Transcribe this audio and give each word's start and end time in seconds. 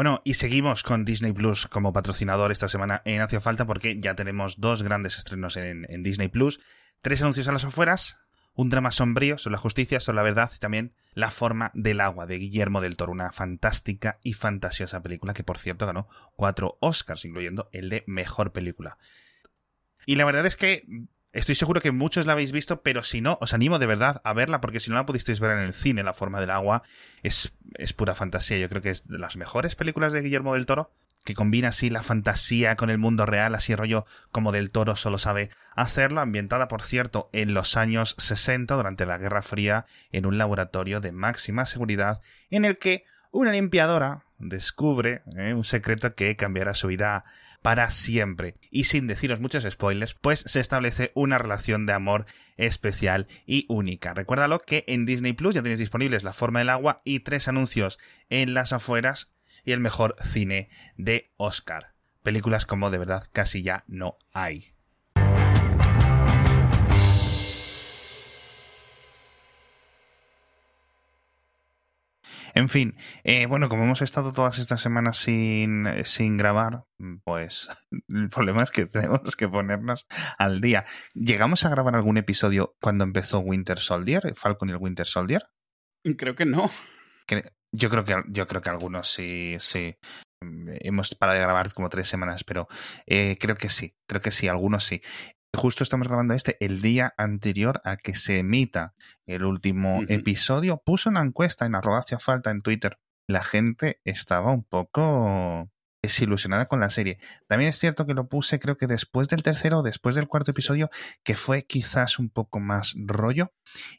Bueno, 0.00 0.22
y 0.24 0.32
seguimos 0.32 0.82
con 0.82 1.04
Disney 1.04 1.34
Plus 1.34 1.66
como 1.66 1.92
patrocinador 1.92 2.52
esta 2.52 2.68
semana 2.68 3.02
en 3.04 3.20
Hacia 3.20 3.42
Falta 3.42 3.66
porque 3.66 4.00
ya 4.00 4.14
tenemos 4.14 4.58
dos 4.58 4.82
grandes 4.82 5.18
estrenos 5.18 5.58
en, 5.58 5.84
en 5.90 6.02
Disney 6.02 6.28
Plus, 6.28 6.58
tres 7.02 7.20
anuncios 7.20 7.48
a 7.48 7.52
las 7.52 7.66
afueras, 7.66 8.16
un 8.54 8.70
drama 8.70 8.92
sombrío 8.92 9.36
sobre 9.36 9.52
la 9.52 9.58
justicia, 9.58 10.00
sobre 10.00 10.16
la 10.16 10.22
verdad 10.22 10.50
y 10.56 10.58
también 10.58 10.94
La 11.12 11.30
forma 11.30 11.70
del 11.74 12.00
agua 12.00 12.24
de 12.24 12.38
Guillermo 12.38 12.80
del 12.80 12.96
Toro, 12.96 13.12
una 13.12 13.30
fantástica 13.30 14.18
y 14.22 14.32
fantasiosa 14.32 15.02
película 15.02 15.34
que 15.34 15.44
por 15.44 15.58
cierto 15.58 15.84
ganó 15.84 16.08
cuatro 16.34 16.78
Oscars, 16.80 17.26
incluyendo 17.26 17.68
el 17.70 17.90
de 17.90 18.02
Mejor 18.06 18.52
Película. 18.52 18.96
Y 20.06 20.16
la 20.16 20.24
verdad 20.24 20.46
es 20.46 20.56
que 20.56 20.86
estoy 21.32 21.54
seguro 21.54 21.80
que 21.80 21.92
muchos 21.92 22.26
la 22.26 22.32
habéis 22.32 22.52
visto, 22.52 22.82
pero 22.82 23.02
si 23.02 23.20
no, 23.20 23.38
os 23.40 23.52
animo 23.54 23.78
de 23.78 23.86
verdad 23.86 24.20
a 24.24 24.32
verla, 24.32 24.60
porque 24.60 24.80
si 24.80 24.90
no 24.90 24.96
la 24.96 25.06
pudisteis 25.06 25.40
ver 25.40 25.52
en 25.52 25.64
el 25.64 25.72
cine, 25.72 26.02
La 26.02 26.14
forma 26.14 26.40
del 26.40 26.50
agua 26.50 26.82
es, 27.22 27.52
pura 27.96 28.14
fantasía. 28.14 28.58
Yo 28.58 28.68
creo 28.68 28.82
que 28.82 28.90
es 28.90 29.06
de 29.06 29.18
las 29.18 29.36
mejores 29.36 29.74
películas 29.74 30.12
de 30.12 30.22
Guillermo 30.22 30.54
del 30.54 30.66
Toro 30.66 30.90
que 31.24 31.34
combina 31.34 31.68
así 31.68 31.90
la 31.90 32.02
fantasía 32.02 32.76
con 32.76 32.88
el 32.88 32.96
mundo 32.96 33.26
real, 33.26 33.54
así 33.54 33.74
rollo 33.74 34.06
como 34.32 34.52
del 34.52 34.70
toro 34.70 34.96
solo 34.96 35.18
sabe 35.18 35.50
hacerlo, 35.76 36.22
ambientada 36.22 36.66
por 36.66 36.82
cierto 36.82 37.28
en 37.34 37.52
los 37.52 37.76
años 37.76 38.16
60 38.18 38.74
durante 38.74 39.04
la 39.04 39.18
Guerra 39.18 39.42
Fría 39.42 39.84
en 40.12 40.24
un 40.24 40.38
laboratorio 40.38 41.00
de 41.00 41.12
máxima 41.12 41.66
seguridad 41.66 42.22
en 42.48 42.64
el 42.64 42.78
que 42.78 43.04
una 43.32 43.52
limpiadora 43.52 44.24
descubre 44.38 45.22
eh, 45.36 45.52
un 45.52 45.64
secreto 45.64 46.14
que 46.14 46.34
cambiará 46.36 46.74
su 46.74 46.88
vida 46.88 47.24
para 47.62 47.90
siempre. 47.90 48.56
Y 48.70 48.84
sin 48.84 49.06
deciros 49.06 49.40
muchos 49.40 49.66
spoilers, 49.68 50.14
pues 50.14 50.44
se 50.46 50.60
establece 50.60 51.12
una 51.14 51.38
relación 51.38 51.86
de 51.86 51.92
amor 51.92 52.26
especial 52.56 53.28
y 53.46 53.66
única. 53.68 54.14
Recuérdalo 54.14 54.60
que 54.60 54.84
en 54.86 55.06
Disney 55.06 55.32
Plus 55.32 55.54
ya 55.54 55.62
tenéis 55.62 55.80
disponibles 55.80 56.24
La 56.24 56.32
forma 56.32 56.60
del 56.60 56.70
agua 56.70 57.02
y 57.04 57.20
tres 57.20 57.48
anuncios 57.48 57.98
en 58.28 58.54
las 58.54 58.72
afueras 58.72 59.32
y 59.64 59.72
el 59.72 59.80
mejor 59.80 60.16
cine 60.22 60.68
de 60.96 61.30
Oscar. 61.36 61.92
Películas 62.22 62.66
como 62.66 62.90
de 62.90 62.98
verdad 62.98 63.24
casi 63.32 63.62
ya 63.62 63.84
no 63.86 64.16
hay. 64.32 64.72
En 72.54 72.68
fin, 72.68 72.96
eh, 73.24 73.46
bueno, 73.46 73.68
como 73.68 73.84
hemos 73.84 74.02
estado 74.02 74.32
todas 74.32 74.58
estas 74.58 74.80
semanas 74.80 75.16
sin, 75.16 75.86
sin 76.04 76.36
grabar, 76.36 76.84
pues 77.24 77.70
el 78.08 78.28
problema 78.28 78.62
es 78.62 78.70
que 78.70 78.86
tenemos 78.86 79.36
que 79.36 79.48
ponernos 79.48 80.06
al 80.38 80.60
día. 80.60 80.84
¿Llegamos 81.14 81.64
a 81.64 81.70
grabar 81.70 81.94
algún 81.94 82.16
episodio 82.16 82.76
cuando 82.80 83.04
empezó 83.04 83.40
Winter 83.40 83.78
Soldier, 83.78 84.34
Falcon 84.34 84.68
y 84.68 84.72
el 84.72 84.78
Winter 84.78 85.06
Soldier? 85.06 85.46
Creo 86.16 86.34
que 86.34 86.46
no. 86.46 86.70
Yo 87.72 87.88
creo 87.88 88.04
que, 88.04 88.16
yo 88.28 88.46
creo 88.46 88.62
que 88.62 88.70
algunos 88.70 89.08
sí, 89.12 89.56
sí. 89.60 89.96
Hemos 90.40 91.14
parado 91.14 91.38
de 91.38 91.44
grabar 91.44 91.72
como 91.72 91.90
tres 91.90 92.08
semanas, 92.08 92.44
pero 92.44 92.66
eh, 93.06 93.36
creo 93.38 93.56
que 93.56 93.68
sí, 93.68 93.94
creo 94.06 94.20
que 94.20 94.30
sí, 94.30 94.48
algunos 94.48 94.84
sí. 94.84 95.02
Justo 95.56 95.82
estamos 95.82 96.06
grabando 96.06 96.34
este 96.34 96.56
el 96.64 96.80
día 96.80 97.12
anterior 97.16 97.80
a 97.84 97.96
que 97.96 98.14
se 98.14 98.38
emita 98.38 98.94
el 99.26 99.44
último 99.44 100.00
episodio. 100.08 100.80
Puso 100.84 101.10
una 101.10 101.22
encuesta 101.22 101.66
en 101.66 101.74
arroba 101.74 101.98
hacia 101.98 102.18
falta 102.18 102.50
en 102.50 102.62
Twitter. 102.62 102.98
La 103.26 103.42
gente 103.42 104.00
estaba 104.04 104.52
un 104.52 104.64
poco 104.64 105.70
desilusionada 106.02 106.66
con 106.66 106.80
la 106.80 106.90
serie. 106.90 107.18
También 107.46 107.70
es 107.70 107.78
cierto 107.78 108.06
que 108.06 108.14
lo 108.14 108.28
puse 108.28 108.58
creo 108.58 108.76
que 108.76 108.86
después 108.86 109.28
del 109.28 109.42
tercero, 109.42 109.82
después 109.82 110.14
del 110.14 110.28
cuarto 110.28 110.50
episodio, 110.50 110.90
que 111.22 111.34
fue 111.34 111.64
quizás 111.64 112.18
un 112.18 112.30
poco 112.30 112.60
más 112.60 112.94
rollo 112.96 113.52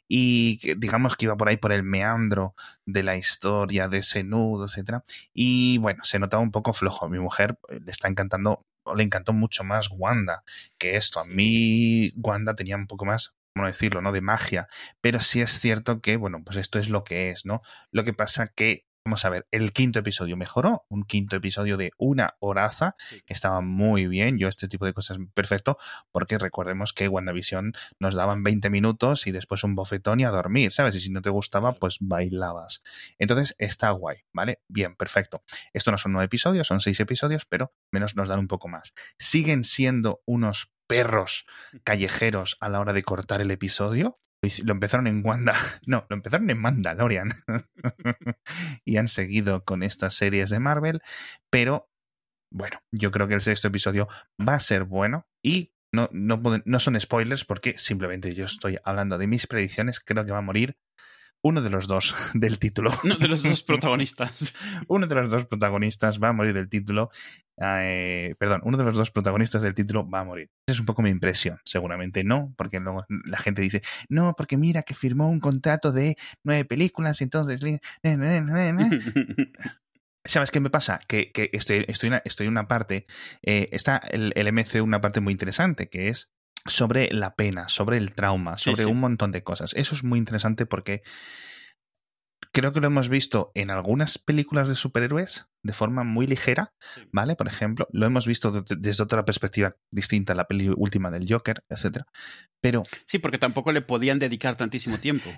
y 0.08 0.74
digamos 0.76 1.16
que 1.16 1.26
iba 1.26 1.36
por 1.36 1.48
ahí 1.48 1.56
por 1.56 1.72
el 1.72 1.82
meandro 1.82 2.54
de 2.86 3.02
la 3.02 3.16
historia, 3.16 3.88
de 3.88 3.98
ese 3.98 4.24
nudo, 4.24 4.64
etcétera. 4.64 5.04
Y 5.32 5.78
bueno, 5.78 6.02
se 6.04 6.18
notaba 6.18 6.42
un 6.42 6.50
poco 6.50 6.72
flojo. 6.72 7.08
Mi 7.08 7.20
mujer 7.20 7.58
eh, 7.68 7.78
le 7.84 7.90
está 7.90 8.08
encantando, 8.08 8.66
le 8.96 9.02
encantó 9.02 9.32
mucho 9.32 9.64
más 9.64 9.88
Wanda 9.90 10.44
que 10.78 10.96
esto. 10.96 11.20
A 11.20 11.24
mí 11.24 12.12
Wanda 12.16 12.54
tenía 12.54 12.76
un 12.76 12.86
poco 12.86 13.04
más 13.04 13.34
cómo 13.54 13.66
decirlo, 13.66 14.00
¿no? 14.00 14.12
De 14.12 14.20
magia. 14.20 14.68
Pero 15.00 15.20
sí 15.20 15.40
es 15.40 15.60
cierto 15.60 16.00
que, 16.00 16.16
bueno, 16.16 16.42
pues 16.44 16.56
esto 16.56 16.78
es 16.78 16.88
lo 16.88 17.04
que 17.04 17.30
es, 17.30 17.44
¿no? 17.46 17.62
Lo 17.90 18.04
que 18.04 18.12
pasa 18.14 18.48
que 18.48 18.86
Vamos 19.04 19.24
a 19.24 19.30
ver, 19.30 19.48
el 19.50 19.72
quinto 19.72 19.98
episodio 19.98 20.36
mejoró, 20.36 20.86
un 20.88 21.02
quinto 21.02 21.34
episodio 21.34 21.76
de 21.76 21.90
una 21.98 22.36
horaza, 22.38 22.94
que 23.26 23.32
estaba 23.32 23.60
muy 23.60 24.06
bien, 24.06 24.38
yo 24.38 24.46
este 24.46 24.68
tipo 24.68 24.86
de 24.86 24.94
cosas 24.94 25.18
perfecto, 25.34 25.76
porque 26.12 26.38
recordemos 26.38 26.92
que 26.92 27.08
WandaVision 27.08 27.72
nos 27.98 28.14
daban 28.14 28.44
20 28.44 28.70
minutos 28.70 29.26
y 29.26 29.32
después 29.32 29.64
un 29.64 29.74
bofetón 29.74 30.20
y 30.20 30.24
a 30.24 30.30
dormir, 30.30 30.72
¿sabes? 30.72 30.94
Y 30.94 31.00
si 31.00 31.10
no 31.10 31.20
te 31.20 31.30
gustaba, 31.30 31.72
pues 31.72 31.96
bailabas. 32.00 32.80
Entonces 33.18 33.56
está 33.58 33.90
guay, 33.90 34.18
¿vale? 34.32 34.60
Bien, 34.68 34.94
perfecto. 34.94 35.42
Esto 35.72 35.90
no 35.90 35.98
son 35.98 36.12
nueve 36.12 36.26
episodios, 36.26 36.68
son 36.68 36.80
seis 36.80 37.00
episodios, 37.00 37.44
pero 37.44 37.72
menos 37.90 38.14
nos 38.14 38.28
dan 38.28 38.38
un 38.38 38.46
poco 38.48 38.68
más. 38.68 38.94
Siguen 39.18 39.64
siendo 39.64 40.22
unos 40.26 40.70
perros 40.86 41.46
callejeros 41.84 42.56
a 42.60 42.68
la 42.68 42.78
hora 42.78 42.92
de 42.92 43.02
cortar 43.02 43.40
el 43.40 43.50
episodio, 43.50 44.20
lo 44.64 44.72
empezaron 44.72 45.06
en 45.06 45.24
Wanda, 45.24 45.54
no, 45.86 46.06
lo 46.08 46.16
empezaron 46.16 46.50
en 46.50 46.58
Mandalorian. 46.58 47.32
Y 48.84 48.96
han 48.96 49.08
seguido 49.08 49.64
con 49.64 49.82
estas 49.82 50.14
series 50.14 50.50
de 50.50 50.58
Marvel, 50.58 51.00
pero 51.50 51.88
bueno, 52.52 52.80
yo 52.90 53.10
creo 53.10 53.28
que 53.28 53.34
el 53.34 53.40
sexto 53.40 53.68
episodio 53.68 54.08
va 54.40 54.54
a 54.54 54.60
ser 54.60 54.84
bueno 54.84 55.26
y 55.42 55.72
no, 55.92 56.08
no, 56.12 56.40
no 56.64 56.80
son 56.80 57.00
spoilers 57.00 57.44
porque 57.44 57.78
simplemente 57.78 58.34
yo 58.34 58.44
estoy 58.44 58.78
hablando 58.84 59.18
de 59.18 59.26
mis 59.26 59.46
predicciones, 59.46 60.00
creo 60.00 60.24
que 60.24 60.32
va 60.32 60.38
a 60.38 60.42
morir 60.42 60.76
uno 61.42 61.60
de 61.60 61.70
los 61.70 61.88
dos 61.88 62.14
del 62.34 62.58
título. 62.58 62.92
Uno 63.04 63.16
de 63.16 63.28
los 63.28 63.42
dos 63.42 63.62
protagonistas. 63.66 64.54
uno 64.88 65.06
de 65.06 65.14
los 65.14 65.30
dos 65.30 65.46
protagonistas 65.46 66.18
va 66.20 66.28
a 66.28 66.32
morir 66.32 66.54
del 66.54 66.68
título. 66.68 67.10
Eh, 67.60 68.34
perdón, 68.38 68.62
uno 68.64 68.78
de 68.78 68.84
los 68.84 68.96
dos 68.96 69.10
protagonistas 69.10 69.62
del 69.62 69.74
título 69.74 70.08
va 70.08 70.20
a 70.20 70.24
morir. 70.24 70.50
Esa 70.66 70.74
es 70.74 70.80
un 70.80 70.86
poco 70.86 71.02
mi 71.02 71.10
impresión. 71.10 71.58
Seguramente 71.64 72.24
no, 72.24 72.54
porque 72.56 72.80
luego 72.80 73.04
la 73.26 73.38
gente 73.38 73.62
dice, 73.62 73.82
no, 74.08 74.34
porque 74.36 74.56
mira 74.56 74.82
que 74.82 74.94
firmó 74.94 75.28
un 75.28 75.40
contrato 75.40 75.92
de 75.92 76.16
nueve 76.44 76.64
películas 76.64 77.20
entonces... 77.20 77.60
¿Sabes 80.24 80.52
qué 80.52 80.60
me 80.60 80.70
pasa? 80.70 81.00
Que, 81.08 81.32
que 81.32 81.50
estoy, 81.52 81.84
estoy, 81.88 82.06
en 82.06 82.12
una, 82.12 82.22
estoy 82.24 82.46
en 82.46 82.52
una 82.52 82.68
parte, 82.68 83.06
eh, 83.42 83.68
está 83.72 83.96
el, 83.96 84.32
el 84.36 84.52
MCU 84.52 84.84
una 84.84 85.00
parte 85.00 85.20
muy 85.20 85.32
interesante, 85.32 85.88
que 85.88 86.08
es 86.08 86.30
sobre 86.66 87.12
la 87.12 87.34
pena, 87.34 87.68
sobre 87.68 87.98
el 87.98 88.12
trauma, 88.12 88.56
sobre 88.56 88.86
un 88.86 89.00
montón 89.00 89.32
de 89.32 89.42
cosas. 89.42 89.72
Eso 89.74 89.94
es 89.94 90.04
muy 90.04 90.18
interesante 90.18 90.66
porque 90.66 91.02
creo 92.52 92.72
que 92.72 92.80
lo 92.80 92.86
hemos 92.86 93.08
visto 93.08 93.50
en 93.54 93.70
algunas 93.70 94.18
películas 94.18 94.68
de 94.68 94.74
superhéroes 94.74 95.46
de 95.62 95.72
forma 95.72 96.04
muy 96.04 96.26
ligera, 96.26 96.74
¿vale? 97.12 97.36
Por 97.36 97.48
ejemplo, 97.48 97.88
lo 97.92 98.06
hemos 98.06 98.26
visto 98.26 98.62
desde 98.62 99.02
otra 99.02 99.24
perspectiva 99.24 99.76
distinta, 99.90 100.34
la 100.34 100.46
peli 100.46 100.68
última 100.68 101.10
del 101.10 101.26
Joker, 101.28 101.62
etcétera. 101.68 102.06
Pero 102.60 102.82
sí, 103.06 103.18
porque 103.18 103.38
tampoco 103.38 103.72
le 103.72 103.82
podían 103.82 104.18
dedicar 104.18 104.56
tantísimo 104.56 104.98
tiempo. 104.98 105.30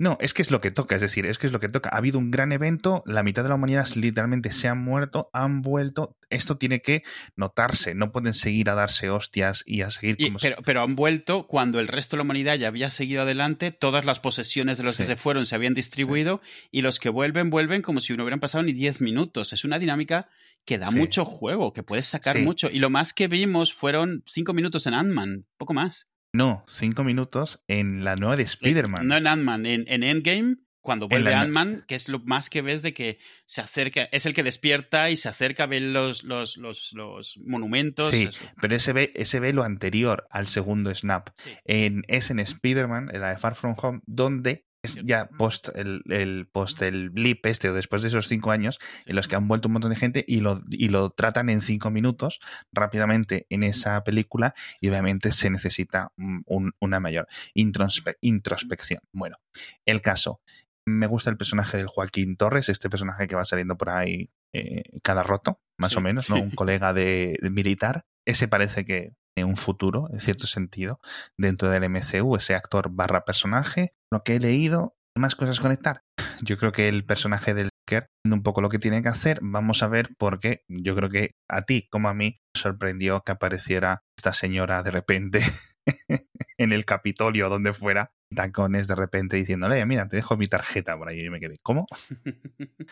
No, 0.00 0.16
es 0.20 0.32
que 0.32 0.42
es 0.42 0.52
lo 0.52 0.60
que 0.60 0.70
toca, 0.70 0.94
es 0.94 1.02
decir, 1.02 1.26
es 1.26 1.38
que 1.38 1.48
es 1.48 1.52
lo 1.52 1.58
que 1.58 1.68
toca. 1.68 1.90
Ha 1.92 1.98
habido 1.98 2.20
un 2.20 2.30
gran 2.30 2.52
evento, 2.52 3.02
la 3.04 3.24
mitad 3.24 3.42
de 3.42 3.48
la 3.48 3.56
humanidad 3.56 3.88
literalmente 3.96 4.52
se 4.52 4.68
han 4.68 4.78
muerto, 4.78 5.28
han 5.32 5.60
vuelto. 5.60 6.16
Esto 6.30 6.56
tiene 6.56 6.80
que 6.80 7.02
notarse, 7.34 7.96
no 7.96 8.12
pueden 8.12 8.32
seguir 8.32 8.70
a 8.70 8.76
darse 8.76 9.10
hostias 9.10 9.64
y 9.66 9.82
a 9.82 9.90
seguir 9.90 10.16
como 10.16 10.38
pero, 10.38 10.56
pero 10.64 10.82
han 10.82 10.94
vuelto 10.94 11.48
cuando 11.48 11.80
el 11.80 11.88
resto 11.88 12.14
de 12.14 12.18
la 12.18 12.22
humanidad 12.22 12.54
ya 12.54 12.68
había 12.68 12.90
seguido 12.90 13.22
adelante, 13.22 13.72
todas 13.72 14.04
las 14.04 14.20
posesiones 14.20 14.78
de 14.78 14.84
los 14.84 14.96
que 14.96 15.04
se 15.04 15.16
fueron 15.16 15.46
se 15.46 15.56
habían 15.56 15.74
distribuido 15.74 16.40
y 16.70 16.82
los 16.82 17.00
que 17.00 17.08
vuelven, 17.08 17.50
vuelven 17.50 17.82
como 17.82 18.00
si 18.00 18.16
no 18.16 18.22
hubieran 18.22 18.38
pasado 18.38 18.62
ni 18.62 18.72
10 18.72 19.00
minutos. 19.00 19.52
Es 19.52 19.64
una 19.64 19.80
dinámica 19.80 20.28
que 20.64 20.78
da 20.78 20.92
mucho 20.92 21.24
juego, 21.24 21.72
que 21.72 21.82
puedes 21.82 22.06
sacar 22.06 22.38
mucho. 22.38 22.70
Y 22.70 22.78
lo 22.78 22.88
más 22.88 23.12
que 23.12 23.26
vimos 23.26 23.74
fueron 23.74 24.22
5 24.26 24.52
minutos 24.52 24.86
en 24.86 24.94
Ant-Man, 24.94 25.46
poco 25.56 25.74
más. 25.74 26.06
No, 26.32 26.62
cinco 26.66 27.04
minutos 27.04 27.62
en 27.68 28.04
la 28.04 28.16
nueva 28.16 28.36
de 28.36 28.42
Spider-Man. 28.42 29.06
No 29.06 29.16
en 29.16 29.26
Ant-Man, 29.26 29.66
en, 29.66 30.02
Endgame, 30.02 30.56
cuando 30.80 31.08
vuelve 31.08 31.34
Ant-Man, 31.34 31.84
que 31.88 31.94
es 31.94 32.08
lo 32.08 32.18
más 32.20 32.50
que 32.50 32.62
ves 32.62 32.82
de 32.82 32.92
que 32.92 33.18
se 33.46 33.60
acerca, 33.60 34.04
es 34.12 34.26
el 34.26 34.34
que 34.34 34.42
despierta 34.42 35.10
y 35.10 35.16
se 35.16 35.28
acerca 35.28 35.64
a 35.64 35.66
ver 35.66 35.82
los, 35.82 36.24
los, 36.24 36.56
los, 36.58 37.38
monumentos. 37.38 38.10
Sí, 38.10 38.28
pero 38.60 38.76
ese 38.76 38.92
ve, 38.92 39.10
ese 39.14 39.40
ve 39.40 39.52
lo 39.52 39.62
anterior 39.62 40.26
al 40.30 40.46
segundo 40.46 40.94
snap. 40.94 41.30
En, 41.64 42.04
es 42.08 42.30
en 42.30 42.40
Spider-Man, 42.40 43.10
en 43.12 43.20
la 43.20 43.30
de 43.30 43.38
Far 43.38 43.54
From 43.54 43.74
Home, 43.80 44.00
donde 44.06 44.67
ya 44.82 45.28
post 45.28 45.68
el, 45.74 46.02
el, 46.08 46.46
post 46.46 46.82
el 46.82 47.10
blip 47.10 47.44
este 47.46 47.68
o 47.68 47.74
después 47.74 48.02
de 48.02 48.08
esos 48.08 48.28
cinco 48.28 48.50
años 48.52 48.78
en 49.06 49.16
los 49.16 49.26
que 49.26 49.36
han 49.36 49.48
vuelto 49.48 49.68
un 49.68 49.72
montón 49.72 49.90
de 49.90 49.96
gente 49.96 50.24
y 50.26 50.40
lo, 50.40 50.60
y 50.70 50.88
lo 50.88 51.10
tratan 51.10 51.48
en 51.50 51.60
cinco 51.60 51.90
minutos 51.90 52.40
rápidamente 52.72 53.46
en 53.50 53.64
esa 53.64 54.02
película 54.04 54.54
y 54.80 54.88
obviamente 54.88 55.32
se 55.32 55.50
necesita 55.50 56.12
una 56.16 57.00
mayor 57.00 57.28
introspección. 57.54 59.00
Bueno, 59.12 59.36
el 59.84 60.00
caso. 60.00 60.40
Me 60.86 61.06
gusta 61.06 61.28
el 61.28 61.36
personaje 61.36 61.76
del 61.76 61.86
Joaquín 61.86 62.38
Torres, 62.38 62.70
este 62.70 62.88
personaje 62.88 63.26
que 63.26 63.36
va 63.36 63.44
saliendo 63.44 63.76
por 63.76 63.90
ahí 63.90 64.30
eh, 64.54 64.84
cada 65.02 65.22
roto, 65.22 65.60
más 65.76 65.94
o 65.98 66.00
menos, 66.00 66.30
¿no? 66.30 66.36
Un 66.36 66.52
colega 66.52 66.94
de, 66.94 67.38
de 67.42 67.50
militar. 67.50 68.06
Ese 68.24 68.48
parece 68.48 68.86
que 68.86 69.12
un 69.44 69.56
futuro, 69.56 70.08
en 70.12 70.20
cierto 70.20 70.46
sentido, 70.46 71.00
dentro 71.36 71.68
del 71.68 71.88
MCU, 71.88 72.36
ese 72.36 72.54
actor 72.54 72.90
barra 72.90 73.24
personaje. 73.24 73.94
Lo 74.10 74.22
que 74.22 74.36
he 74.36 74.40
leído, 74.40 74.96
más 75.16 75.36
cosas 75.36 75.60
conectar. 75.60 76.02
Yo 76.42 76.56
creo 76.56 76.72
que 76.72 76.88
el 76.88 77.04
personaje 77.04 77.54
del 77.54 77.70
Parker, 77.88 78.10
un 78.24 78.42
poco 78.42 78.60
lo 78.60 78.68
que 78.68 78.78
tiene 78.78 79.02
que 79.02 79.08
hacer. 79.08 79.38
Vamos 79.42 79.82
a 79.82 79.88
ver 79.88 80.10
por 80.18 80.40
qué. 80.40 80.64
Yo 80.68 80.94
creo 80.94 81.08
que 81.08 81.36
a 81.48 81.62
ti 81.62 81.88
como 81.90 82.08
a 82.08 82.14
mí 82.14 82.40
sorprendió 82.54 83.22
que 83.22 83.32
apareciera 83.32 84.02
esta 84.16 84.32
señora 84.32 84.82
de 84.82 84.90
repente 84.90 85.40
en 86.58 86.72
el 86.72 86.84
Capitolio 86.84 87.48
donde 87.48 87.72
fuera 87.72 88.12
tacones 88.34 88.86
de 88.86 88.94
repente 88.94 89.36
diciéndole, 89.36 89.84
mira, 89.86 90.08
te 90.08 90.16
dejo 90.16 90.36
mi 90.36 90.46
tarjeta 90.46 90.96
por 90.96 91.08
ahí. 91.08 91.24
Y 91.24 91.30
me 91.30 91.40
quedé, 91.40 91.58
¿cómo? 91.62 91.86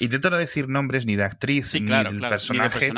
Intento 0.00 0.30
no 0.30 0.38
decir 0.38 0.68
nombres 0.68 1.06
ni 1.06 1.16
de 1.16 1.24
actriz 1.24 1.74
ni 1.74 1.86
del 1.86 2.20
personaje, 2.20 2.92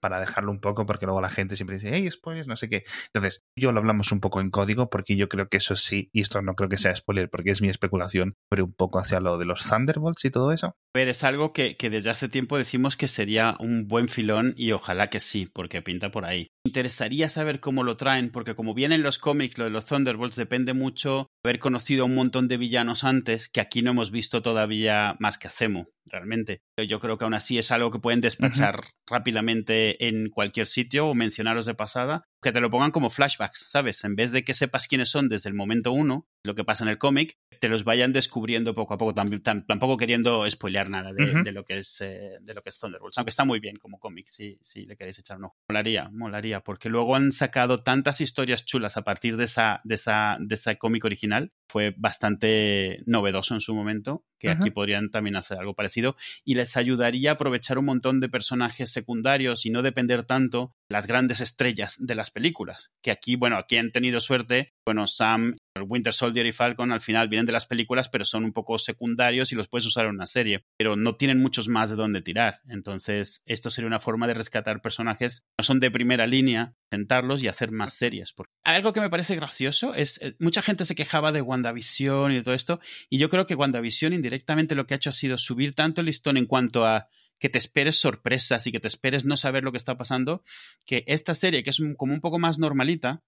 para 0.00 0.20
dejarlo 0.20 0.50
un 0.50 0.60
poco, 0.60 0.86
porque 0.86 1.06
luego 1.06 1.20
la 1.20 1.28
gente 1.28 1.56
siempre 1.56 1.76
dice, 1.76 1.90
hey, 1.92 2.10
spoilers, 2.10 2.46
no 2.46 2.56
sé 2.56 2.68
qué. 2.68 2.84
Entonces, 3.12 3.42
yo 3.56 3.72
lo 3.72 3.78
hablamos 3.78 4.12
un 4.12 4.20
poco 4.20 4.40
en 4.40 4.50
código, 4.50 4.88
porque 4.88 5.16
yo 5.16 5.28
creo 5.28 5.48
que 5.48 5.58
eso 5.58 5.76
sí, 5.76 6.10
y 6.12 6.20
esto 6.20 6.40
no 6.42 6.54
creo 6.54 6.68
que 6.68 6.78
sea 6.78 6.94
spoiler, 6.94 7.28
porque 7.28 7.50
es 7.50 7.60
mi 7.60 7.68
especulación, 7.68 8.36
pero 8.48 8.64
un 8.64 8.72
poco 8.72 8.98
hacia 8.98 9.20
lo 9.20 9.38
de 9.38 9.44
los 9.44 9.68
Thunderbolts 9.68 10.24
y 10.24 10.30
todo 10.30 10.52
eso. 10.52 10.76
Ver, 10.96 11.08
es 11.10 11.24
algo 11.24 11.52
que, 11.52 11.76
desde 11.78 12.08
hace 12.08 12.26
tiempo 12.30 12.56
decimos 12.56 12.96
que 12.96 13.06
sería 13.06 13.54
un 13.60 13.86
buen 13.86 14.08
filón 14.08 14.54
y 14.56 14.72
ojalá 14.72 15.10
que 15.10 15.20
sí, 15.20 15.44
porque 15.44 15.82
pinta 15.82 16.10
por 16.10 16.24
ahí. 16.24 16.48
interesaría 16.64 17.28
saber 17.28 17.60
cómo 17.60 17.82
lo 17.82 17.98
traen, 17.98 18.30
porque 18.30 18.54
como 18.54 18.72
vienen 18.72 19.02
los 19.02 19.18
cómics, 19.18 19.58
lo 19.58 19.64
de 19.64 19.70
los 19.70 19.84
Thunderbolts 19.84 20.36
depende 20.36 20.72
mucho 20.72 21.26
haber 21.44 21.58
conocido 21.58 22.04
a 22.04 22.06
un 22.06 22.14
montón 22.14 22.48
de 22.48 22.56
villanos 22.56 23.04
antes 23.04 23.50
que 23.50 23.60
aquí 23.60 23.82
no 23.82 23.90
hemos 23.90 24.10
visto 24.10 24.40
todavía 24.40 25.16
más 25.18 25.36
que 25.36 25.48
hacemos 25.48 25.88
realmente. 26.06 26.62
Yo 26.88 27.00
creo 27.00 27.18
que 27.18 27.24
aún 27.24 27.34
así 27.34 27.58
es 27.58 27.70
algo 27.70 27.90
que 27.90 27.98
pueden 27.98 28.20
despachar 28.20 28.80
rápidamente 29.06 30.06
en 30.06 30.30
cualquier 30.30 30.66
sitio 30.66 31.06
o 31.08 31.14
mencionaros 31.14 31.66
de 31.66 31.74
pasada, 31.74 32.24
que 32.42 32.52
te 32.52 32.60
lo 32.60 32.70
pongan 32.70 32.90
como 32.90 33.10
flashbacks, 33.10 33.66
¿sabes? 33.68 34.04
En 34.04 34.16
vez 34.16 34.32
de 34.32 34.44
que 34.44 34.54
sepas 34.54 34.88
quiénes 34.88 35.08
son 35.08 35.28
desde 35.28 35.48
el 35.48 35.54
momento 35.54 35.92
uno, 35.92 36.26
lo 36.44 36.54
que 36.54 36.64
pasa 36.64 36.84
en 36.84 36.90
el 36.90 36.98
cómic, 36.98 37.36
te 37.60 37.68
los 37.68 37.84
vayan 37.84 38.12
descubriendo 38.12 38.74
poco 38.74 38.94
a 38.94 38.98
poco, 38.98 39.14
tampoco 39.14 39.96
queriendo 39.96 40.48
spoilear 40.48 40.88
nada 40.88 41.12
de, 41.12 41.52
lo 41.52 41.64
que 41.64 41.78
es 41.78 42.00
eh, 42.00 42.38
de 42.40 42.54
lo 42.54 42.62
que 42.62 42.68
es 42.68 42.78
Thunderbolts, 42.78 43.18
aunque 43.18 43.30
está 43.30 43.44
muy 43.44 43.60
bien 43.60 43.76
como 43.76 43.98
cómic, 43.98 44.26
si, 44.28 44.58
si 44.62 44.84
le 44.84 44.96
queréis 44.96 45.18
echar 45.18 45.38
un 45.38 45.46
ojo. 45.46 45.56
Molaría, 45.68 46.08
molaría, 46.12 46.60
porque 46.60 46.88
luego 46.88 47.16
han 47.16 47.32
sacado 47.32 47.82
tantas 47.82 48.20
historias 48.20 48.64
chulas 48.64 48.96
a 48.96 49.02
partir 49.02 49.36
de 49.36 49.44
esa, 49.44 49.80
de 49.84 49.94
esa, 49.94 50.36
de 50.38 50.54
ese 50.54 50.76
cómic 50.78 51.04
original, 51.04 51.52
fue 51.68 51.94
bastante 51.96 53.02
novedoso 53.06 53.54
en 53.54 53.60
su 53.60 53.74
momento, 53.74 54.24
que 54.38 54.50
aquí 54.50 54.70
podrían 54.70 55.10
también 55.10 55.36
hacer 55.36 55.58
algo 55.58 55.74
parecido 55.74 55.95
y 56.44 56.54
les 56.54 56.76
ayudaría 56.76 57.30
a 57.30 57.34
aprovechar 57.34 57.78
un 57.78 57.86
montón 57.86 58.20
de 58.20 58.28
personajes 58.28 58.92
secundarios 58.92 59.66
y 59.66 59.70
no 59.70 59.82
depender 59.82 60.24
tanto 60.24 60.74
las 60.88 61.06
grandes 61.06 61.40
estrellas 61.40 61.96
de 61.98 62.14
las 62.14 62.30
películas, 62.30 62.92
que 63.02 63.10
aquí, 63.10 63.36
bueno, 63.36 63.56
aquí 63.56 63.76
han 63.76 63.92
tenido 63.92 64.20
suerte, 64.20 64.74
bueno, 64.86 65.06
Sam 65.08 65.56
Winter 65.84 66.12
Soldier 66.12 66.46
y 66.46 66.52
Falcon 66.52 66.92
al 66.92 67.00
final 67.00 67.28
vienen 67.28 67.44
de 67.44 67.52
las 67.52 67.66
películas, 67.66 68.08
pero 68.08 68.24
son 68.24 68.44
un 68.44 68.52
poco 68.52 68.78
secundarios 68.78 69.52
y 69.52 69.56
los 69.56 69.68
puedes 69.68 69.84
usar 69.84 70.06
en 70.06 70.12
una 70.12 70.26
serie, 70.26 70.64
pero 70.78 70.94
no 70.94 71.14
tienen 71.14 71.42
muchos 71.42 71.68
más 71.68 71.90
de 71.90 71.96
dónde 71.96 72.22
tirar. 72.22 72.60
Entonces, 72.68 73.42
esto 73.46 73.68
sería 73.68 73.88
una 73.88 73.98
forma 73.98 74.28
de 74.28 74.34
rescatar 74.34 74.80
personajes 74.80 75.40
que 75.40 75.46
no 75.58 75.64
son 75.64 75.80
de 75.80 75.90
primera 75.90 76.26
línea, 76.26 76.74
sentarlos 76.90 77.42
y 77.42 77.48
hacer 77.48 77.72
más 77.72 77.94
series. 77.94 78.32
Porque 78.32 78.52
algo 78.64 78.92
que 78.92 79.00
me 79.00 79.10
parece 79.10 79.34
gracioso 79.34 79.92
es, 79.92 80.20
eh, 80.22 80.36
mucha 80.38 80.62
gente 80.62 80.84
se 80.84 80.94
quejaba 80.94 81.32
de 81.32 81.42
WandaVision 81.42 82.30
y 82.30 82.36
de 82.36 82.42
todo 82.42 82.54
esto, 82.54 82.80
y 83.10 83.18
yo 83.18 83.28
creo 83.28 83.46
que 83.46 83.56
WandaVision 83.56 84.12
indirectamente 84.12 84.76
lo 84.76 84.86
que 84.86 84.94
ha 84.94 84.98
hecho 84.98 85.10
ha 85.10 85.12
sido 85.12 85.36
subir 85.36 85.74
tanto 85.74 86.00
el 86.00 86.06
listón 86.06 86.36
en 86.36 86.46
cuanto 86.46 86.86
a 86.86 87.08
que 87.38 87.48
te 87.48 87.58
esperes 87.58 87.98
sorpresas 87.98 88.66
y 88.66 88.72
que 88.72 88.80
te 88.80 88.88
esperes 88.88 89.24
no 89.24 89.36
saber 89.36 89.64
lo 89.64 89.72
que 89.72 89.78
está 89.78 89.98
pasando, 89.98 90.42
que 90.84 91.04
esta 91.06 91.34
serie, 91.34 91.62
que 91.62 91.70
es 91.70 91.82
como 91.96 92.14
un 92.14 92.20
poco 92.20 92.38
más 92.38 92.58
normalita, 92.58 93.22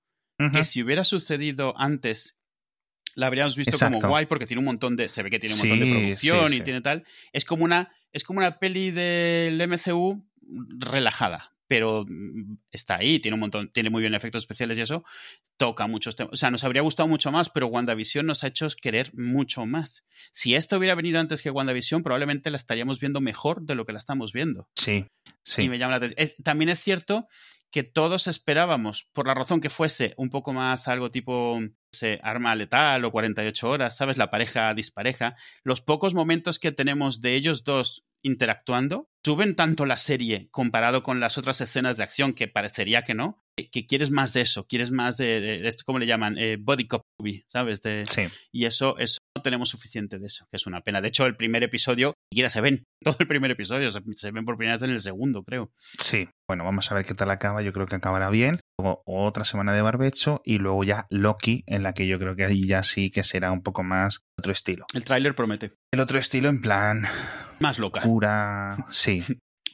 que 0.52 0.64
si 0.64 0.82
hubiera 0.82 1.04
sucedido 1.04 1.74
antes 1.76 2.38
la 3.18 3.26
habríamos 3.26 3.56
visto 3.56 3.76
como 3.76 4.00
guay 4.00 4.26
porque 4.26 4.46
tiene 4.46 4.60
un 4.60 4.66
montón 4.66 4.94
de. 4.94 5.08
Se 5.08 5.24
ve 5.24 5.30
que 5.30 5.40
tiene 5.40 5.54
un 5.54 5.60
montón 5.60 5.80
de 5.80 5.90
producción 5.90 6.52
y 6.52 6.60
tiene 6.60 6.80
tal. 6.80 7.04
Es 7.32 7.44
como 7.44 7.64
una. 7.64 7.92
Es 8.12 8.22
como 8.22 8.38
una 8.38 8.58
peli 8.58 8.92
del 8.92 9.60
MCU 9.68 10.24
relajada. 10.78 11.52
Pero 11.66 12.06
mm, 12.08 12.58
está 12.70 12.96
ahí, 12.96 13.18
tiene 13.18 13.34
un 13.34 13.40
montón, 13.40 13.70
tiene 13.72 13.90
muy 13.90 14.00
bien 14.00 14.14
efectos 14.14 14.44
especiales 14.44 14.78
y 14.78 14.82
eso, 14.82 15.04
toca 15.58 15.86
muchos 15.86 16.16
temas. 16.16 16.32
O 16.32 16.36
sea, 16.36 16.50
nos 16.50 16.64
habría 16.64 16.80
gustado 16.80 17.08
mucho 17.08 17.30
más, 17.30 17.50
pero 17.50 17.66
WandaVision 17.66 18.24
nos 18.24 18.44
ha 18.44 18.46
hecho 18.46 18.68
querer 18.80 19.10
mucho 19.14 19.66
más. 19.66 20.06
Si 20.32 20.54
esto 20.54 20.78
hubiera 20.78 20.94
venido 20.94 21.20
antes 21.20 21.42
que 21.42 21.50
WandaVision, 21.50 22.02
probablemente 22.02 22.50
la 22.50 22.56
estaríamos 22.56 23.00
viendo 23.00 23.20
mejor 23.20 23.62
de 23.62 23.74
lo 23.74 23.84
que 23.84 23.92
la 23.92 23.98
estamos 23.98 24.32
viendo. 24.32 24.68
Sí, 24.76 25.04
sí. 25.42 25.62
Y 25.62 25.68
me 25.68 25.78
llama 25.78 25.98
la 25.98 26.06
atención. 26.06 26.30
también 26.42 26.70
es 26.70 26.78
cierto 26.78 27.26
que 27.70 27.82
todos 27.82 28.26
esperábamos, 28.26 29.08
por 29.12 29.26
la 29.26 29.34
razón 29.34 29.60
que 29.60 29.70
fuese 29.70 30.14
un 30.16 30.30
poco 30.30 30.52
más 30.52 30.88
algo 30.88 31.10
tipo 31.10 31.58
arma 32.22 32.54
letal 32.54 33.04
o 33.04 33.12
48 33.12 33.68
horas, 33.68 33.96
¿sabes? 33.96 34.16
La 34.16 34.30
pareja 34.30 34.72
dispareja. 34.74 35.36
Los 35.62 35.80
pocos 35.80 36.14
momentos 36.14 36.58
que 36.58 36.72
tenemos 36.72 37.20
de 37.20 37.34
ellos 37.34 37.64
dos 37.64 38.06
interactuando 38.22 39.08
suben 39.28 39.54
tanto 39.54 39.84
la 39.84 39.98
serie 39.98 40.48
comparado 40.50 41.02
con 41.02 41.20
las 41.20 41.36
otras 41.36 41.60
escenas 41.60 41.98
de 41.98 42.02
acción 42.02 42.32
que 42.32 42.48
parecería 42.48 43.02
que 43.02 43.12
no, 43.12 43.42
que, 43.66 43.86
quieres 43.86 44.10
más 44.10 44.32
de 44.32 44.40
eso, 44.40 44.66
quieres 44.66 44.90
más 44.90 45.16
de, 45.16 45.66
esto, 45.66 45.82
¿cómo 45.84 45.98
le 45.98 46.06
llaman? 46.06 46.38
Eh, 46.38 46.56
body 46.58 46.86
cop 46.86 47.02
movie, 47.18 47.44
¿sabes? 47.48 47.82
De, 47.82 48.04
sí. 48.06 48.22
Y 48.52 48.64
eso, 48.64 48.96
eso 48.98 49.18
no 49.36 49.42
tenemos 49.42 49.68
suficiente 49.68 50.18
de 50.18 50.26
eso, 50.26 50.46
que 50.50 50.56
es 50.56 50.66
una 50.66 50.80
pena. 50.80 51.00
De 51.00 51.08
hecho, 51.08 51.26
el 51.26 51.36
primer 51.36 51.62
episodio, 51.62 52.14
ni 52.30 52.36
siquiera 52.36 52.50
se 52.50 52.60
ven, 52.60 52.84
todo 53.04 53.16
el 53.18 53.26
primer 53.26 53.50
episodio, 53.50 53.90
se, 53.90 54.00
se, 54.14 54.30
ven 54.30 54.44
por 54.44 54.56
primera 54.56 54.76
vez 54.76 54.82
en 54.82 54.90
el 54.90 55.00
segundo, 55.00 55.42
creo. 55.44 55.72
Sí, 56.00 56.28
bueno, 56.48 56.64
vamos 56.64 56.90
a 56.90 56.94
ver 56.94 57.04
qué 57.04 57.14
tal 57.14 57.30
acaba, 57.30 57.62
yo 57.62 57.72
creo 57.72 57.86
que 57.86 57.96
acabará 57.96 58.30
bien. 58.30 58.60
Luego 58.80 59.02
otra 59.04 59.44
semana 59.44 59.74
de 59.74 59.82
barbecho 59.82 60.40
y 60.44 60.58
luego 60.58 60.84
ya 60.84 61.06
Loki, 61.10 61.64
en 61.66 61.82
la 61.82 61.92
que 61.94 62.06
yo 62.06 62.18
creo 62.18 62.36
que 62.36 62.44
ahí 62.44 62.66
ya 62.66 62.82
sí 62.82 63.10
que 63.10 63.24
será 63.24 63.50
un 63.52 63.62
poco 63.62 63.82
más 63.82 64.20
otro 64.38 64.52
estilo. 64.52 64.86
El 64.94 65.04
tráiler 65.04 65.34
promete. 65.34 65.72
El 65.92 66.00
otro 66.00 66.18
estilo 66.18 66.48
en 66.48 66.60
plan... 66.60 67.04
Más 67.58 67.80
loca. 67.80 68.02
Pura... 68.02 68.86
Sí. 68.90 69.17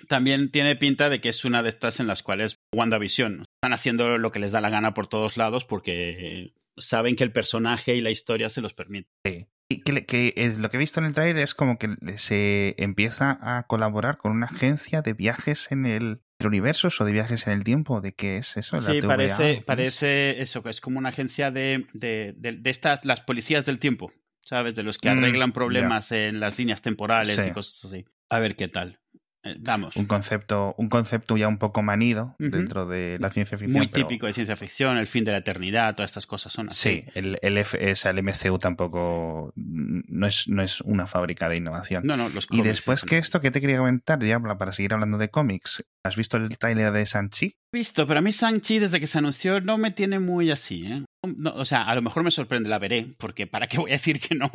También 0.08 0.50
tiene 0.50 0.76
pinta 0.76 1.08
de 1.08 1.20
que 1.20 1.28
es 1.28 1.44
una 1.44 1.62
de 1.62 1.70
estas 1.70 2.00
en 2.00 2.06
las 2.06 2.22
cuales 2.22 2.58
WandaVision 2.74 3.44
están 3.56 3.72
haciendo 3.72 4.18
lo 4.18 4.30
que 4.30 4.38
les 4.38 4.52
da 4.52 4.60
la 4.60 4.70
gana 4.70 4.92
por 4.92 5.06
todos 5.06 5.36
lados 5.36 5.64
porque 5.64 6.52
saben 6.76 7.16
que 7.16 7.24
el 7.24 7.32
personaje 7.32 7.94
y 7.94 8.00
la 8.00 8.10
historia 8.10 8.48
se 8.50 8.60
los 8.60 8.74
permiten. 8.74 9.10
Sí. 9.24 9.46
Y 9.70 9.80
que, 9.80 10.04
que, 10.04 10.54
lo 10.58 10.68
que 10.68 10.76
he 10.76 10.80
visto 10.80 11.00
en 11.00 11.06
el 11.06 11.14
trailer 11.14 11.42
es 11.42 11.54
como 11.54 11.78
que 11.78 11.96
se 12.18 12.74
empieza 12.76 13.38
a 13.40 13.66
colaborar 13.66 14.18
con 14.18 14.32
una 14.32 14.46
agencia 14.46 15.00
de 15.00 15.14
viajes 15.14 15.72
en 15.72 15.86
el 15.86 16.20
universo 16.44 16.88
o 16.98 17.04
de 17.04 17.12
viajes 17.12 17.46
en 17.46 17.54
el 17.54 17.64
tiempo. 17.64 18.02
¿De 18.02 18.12
qué 18.12 18.36
es 18.36 18.58
eso? 18.58 18.78
Sí, 18.78 19.00
parece, 19.00 19.62
parece 19.64 20.42
eso, 20.42 20.62
que 20.62 20.68
es 20.68 20.82
como 20.82 20.98
una 20.98 21.08
agencia 21.08 21.50
de, 21.50 21.86
de, 21.94 22.34
de, 22.36 22.70
estas, 22.70 23.06
las 23.06 23.22
policías 23.22 23.64
del 23.64 23.78
tiempo, 23.78 24.12
¿sabes? 24.42 24.74
De 24.74 24.82
los 24.82 24.98
que 24.98 25.08
mm, 25.08 25.18
arreglan 25.18 25.52
problemas 25.52 26.12
en 26.12 26.40
las 26.40 26.58
líneas 26.58 26.82
temporales 26.82 27.46
y 27.46 27.50
cosas 27.50 27.86
así. 27.86 28.04
A 28.28 28.38
ver 28.40 28.56
qué 28.56 28.68
tal. 28.68 29.00
Eh, 29.44 29.56
vamos. 29.58 29.96
Un 29.96 30.06
concepto, 30.06 30.74
un 30.78 30.88
concepto 30.88 31.36
ya 31.36 31.48
un 31.48 31.58
poco 31.58 31.82
manido 31.82 32.34
dentro 32.38 32.86
de 32.86 33.18
la 33.20 33.30
ciencia 33.30 33.58
ficción. 33.58 33.76
Muy 33.76 33.88
típico 33.88 34.26
de 34.26 34.32
ciencia 34.32 34.56
ficción, 34.56 34.96
el 34.96 35.06
fin 35.06 35.24
de 35.24 35.32
la 35.32 35.38
eternidad, 35.38 35.94
todas 35.94 36.10
estas 36.10 36.26
cosas 36.26 36.52
son 36.52 36.68
así. 36.68 37.04
Sí, 37.04 37.04
el, 37.14 37.38
el, 37.42 37.58
el 37.58 38.22
MCU 38.22 38.58
tampoco 38.58 39.52
no 39.54 40.26
es, 40.26 40.48
no 40.48 40.62
es 40.62 40.80
una 40.80 41.06
fábrica 41.06 41.48
de 41.48 41.56
innovación. 41.56 42.04
No, 42.06 42.16
no, 42.16 42.28
los 42.30 42.46
Y 42.50 42.62
después 42.62 43.04
que 43.04 43.18
esto 43.18 43.40
que 43.40 43.50
te 43.50 43.60
quería 43.60 43.78
comentar, 43.78 44.22
ya 44.24 44.40
para 44.40 44.72
seguir 44.72 44.94
hablando 44.94 45.18
de 45.18 45.28
cómics, 45.28 45.84
¿has 46.02 46.16
visto 46.16 46.38
el 46.38 46.56
tráiler 46.56 46.90
de 46.92 47.04
Sanchi? 47.04 47.56
Visto, 47.74 48.06
pero 48.06 48.20
a 48.20 48.22
mí 48.22 48.30
Sanchi 48.30 48.78
desde 48.78 49.00
que 49.00 49.08
se 49.08 49.18
anunció 49.18 49.60
no 49.60 49.78
me 49.78 49.90
tiene 49.90 50.20
muy 50.20 50.52
así, 50.52 50.86
¿eh? 50.86 51.04
o 51.54 51.64
sea, 51.64 51.82
a 51.82 51.94
lo 51.96 52.02
mejor 52.02 52.22
me 52.22 52.30
sorprende, 52.30 52.68
la 52.68 52.78
veré, 52.78 53.16
porque 53.18 53.48
¿para 53.48 53.66
qué 53.66 53.78
voy 53.78 53.90
a 53.90 53.94
decir 53.94 54.20
que 54.20 54.36
no? 54.36 54.48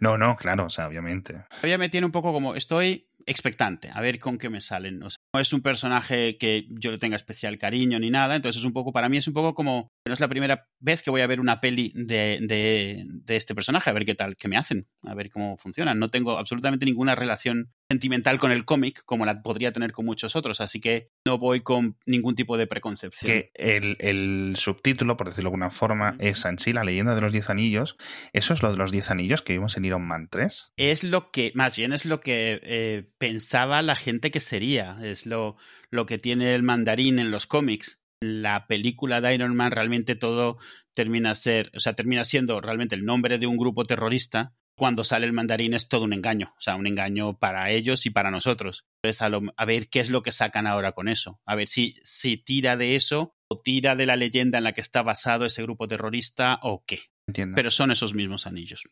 No, 0.00 0.18
no, 0.18 0.34
claro, 0.34 0.64
o 0.64 0.70
sea, 0.70 0.88
obviamente. 0.88 1.44
Todavía 1.50 1.78
me 1.78 1.88
tiene 1.90 2.06
un 2.06 2.10
poco 2.10 2.32
como, 2.32 2.56
estoy 2.56 3.06
expectante, 3.24 3.90
a 3.94 4.00
ver 4.00 4.18
con 4.18 4.36
qué 4.36 4.50
me 4.50 4.60
salen. 4.60 5.00
O 5.04 5.10
sea, 5.10 5.18
no 5.32 5.38
es 5.38 5.52
un 5.52 5.60
personaje 5.60 6.38
que 6.38 6.66
yo 6.70 6.90
le 6.90 6.98
tenga 6.98 7.14
especial 7.14 7.56
cariño 7.56 8.00
ni 8.00 8.10
nada, 8.10 8.34
entonces 8.34 8.58
es 8.58 8.66
un 8.66 8.72
poco, 8.72 8.90
para 8.92 9.08
mí 9.08 9.18
es 9.18 9.28
un 9.28 9.34
poco 9.34 9.54
como, 9.54 9.92
no 10.08 10.14
es 10.14 10.20
la 10.20 10.28
primera 10.28 10.68
vez 10.78 11.02
que 11.02 11.10
voy 11.10 11.20
a 11.20 11.26
ver 11.26 11.40
una 11.40 11.60
peli 11.60 11.92
de, 11.94 12.38
de, 12.42 13.04
de 13.06 13.36
este 13.36 13.54
personaje, 13.54 13.90
a 13.90 13.92
ver 13.92 14.04
qué 14.04 14.14
tal, 14.14 14.36
qué 14.36 14.48
me 14.48 14.56
hacen, 14.56 14.86
a 15.02 15.14
ver 15.14 15.30
cómo 15.30 15.56
funcionan. 15.56 15.98
No 15.98 16.10
tengo 16.10 16.38
absolutamente 16.38 16.86
ninguna 16.86 17.14
relación 17.14 17.72
sentimental 17.90 18.38
con 18.38 18.50
el 18.52 18.64
cómic 18.64 19.02
como 19.04 19.24
la 19.24 19.42
podría 19.42 19.72
tener 19.72 19.92
con 19.92 20.04
muchos 20.04 20.36
otros, 20.36 20.60
así 20.60 20.80
que 20.80 21.10
no 21.24 21.38
voy 21.38 21.60
con 21.60 21.96
ningún 22.06 22.34
tipo 22.34 22.56
de 22.56 22.66
preconcepción. 22.66 23.30
Que 23.30 23.50
el, 23.54 23.96
el 24.00 24.54
subtítulo, 24.56 25.16
por 25.16 25.28
decirlo 25.28 25.50
de 25.50 25.54
alguna 25.54 25.70
forma, 25.70 26.16
es 26.18 26.40
Sanchi, 26.40 26.72
la 26.72 26.84
leyenda 26.84 27.14
de 27.14 27.20
los 27.20 27.32
diez 27.32 27.50
anillos. 27.50 27.96
¿Eso 28.32 28.54
es 28.54 28.62
lo 28.62 28.70
de 28.70 28.78
los 28.78 28.92
diez 28.92 29.10
anillos 29.10 29.42
que 29.42 29.52
vimos 29.52 29.76
en 29.76 29.84
Iron 29.84 30.06
Man 30.06 30.28
3? 30.30 30.72
Es 30.76 31.04
lo 31.04 31.30
que, 31.30 31.52
más 31.54 31.76
bien 31.76 31.92
es 31.92 32.04
lo 32.04 32.20
que 32.20 32.60
eh, 32.62 33.08
pensaba 33.18 33.82
la 33.82 33.96
gente 33.96 34.30
que 34.30 34.40
sería, 34.40 34.98
es 35.02 35.26
lo, 35.26 35.56
lo 35.90 36.06
que 36.06 36.18
tiene 36.18 36.54
el 36.54 36.62
mandarín 36.62 37.18
en 37.18 37.30
los 37.30 37.46
cómics. 37.46 37.98
La 38.20 38.66
película 38.66 39.20
de 39.20 39.34
Iron 39.34 39.54
Man 39.56 39.72
realmente 39.72 40.16
todo 40.16 40.58
termina 40.94 41.34
ser, 41.34 41.70
o 41.74 41.80
sea, 41.80 41.94
termina 41.94 42.24
siendo 42.24 42.60
realmente 42.60 42.94
el 42.94 43.04
nombre 43.04 43.38
de 43.38 43.46
un 43.46 43.56
grupo 43.56 43.84
terrorista 43.84 44.54
cuando 44.76 45.04
sale 45.04 45.26
el 45.26 45.32
mandarín 45.32 45.74
es 45.74 45.88
todo 45.88 46.04
un 46.04 46.12
engaño, 46.12 46.52
o 46.56 46.60
sea, 46.60 46.76
un 46.76 46.86
engaño 46.86 47.38
para 47.38 47.70
ellos 47.70 48.04
y 48.04 48.10
para 48.10 48.30
nosotros. 48.30 48.84
Entonces, 49.02 49.22
a, 49.56 49.64
ver 49.64 49.88
qué 49.88 50.00
es 50.00 50.10
lo 50.10 50.22
que 50.22 50.32
sacan 50.32 50.66
ahora 50.66 50.92
con 50.92 51.08
eso, 51.08 51.40
a 51.46 51.54
ver 51.54 51.66
si, 51.66 51.96
si 52.02 52.36
tira 52.36 52.76
de 52.76 52.94
eso 52.94 53.34
o 53.48 53.58
tira 53.58 53.96
de 53.96 54.06
la 54.06 54.16
leyenda 54.16 54.58
en 54.58 54.64
la 54.64 54.72
que 54.72 54.82
está 54.82 55.02
basado 55.02 55.46
ese 55.46 55.62
grupo 55.62 55.88
terrorista 55.88 56.58
o 56.62 56.84
qué. 56.86 57.00
Entiendo. 57.26 57.56
Pero 57.56 57.70
son 57.70 57.90
esos 57.90 58.14
mismos 58.14 58.46
anillos, 58.46 58.82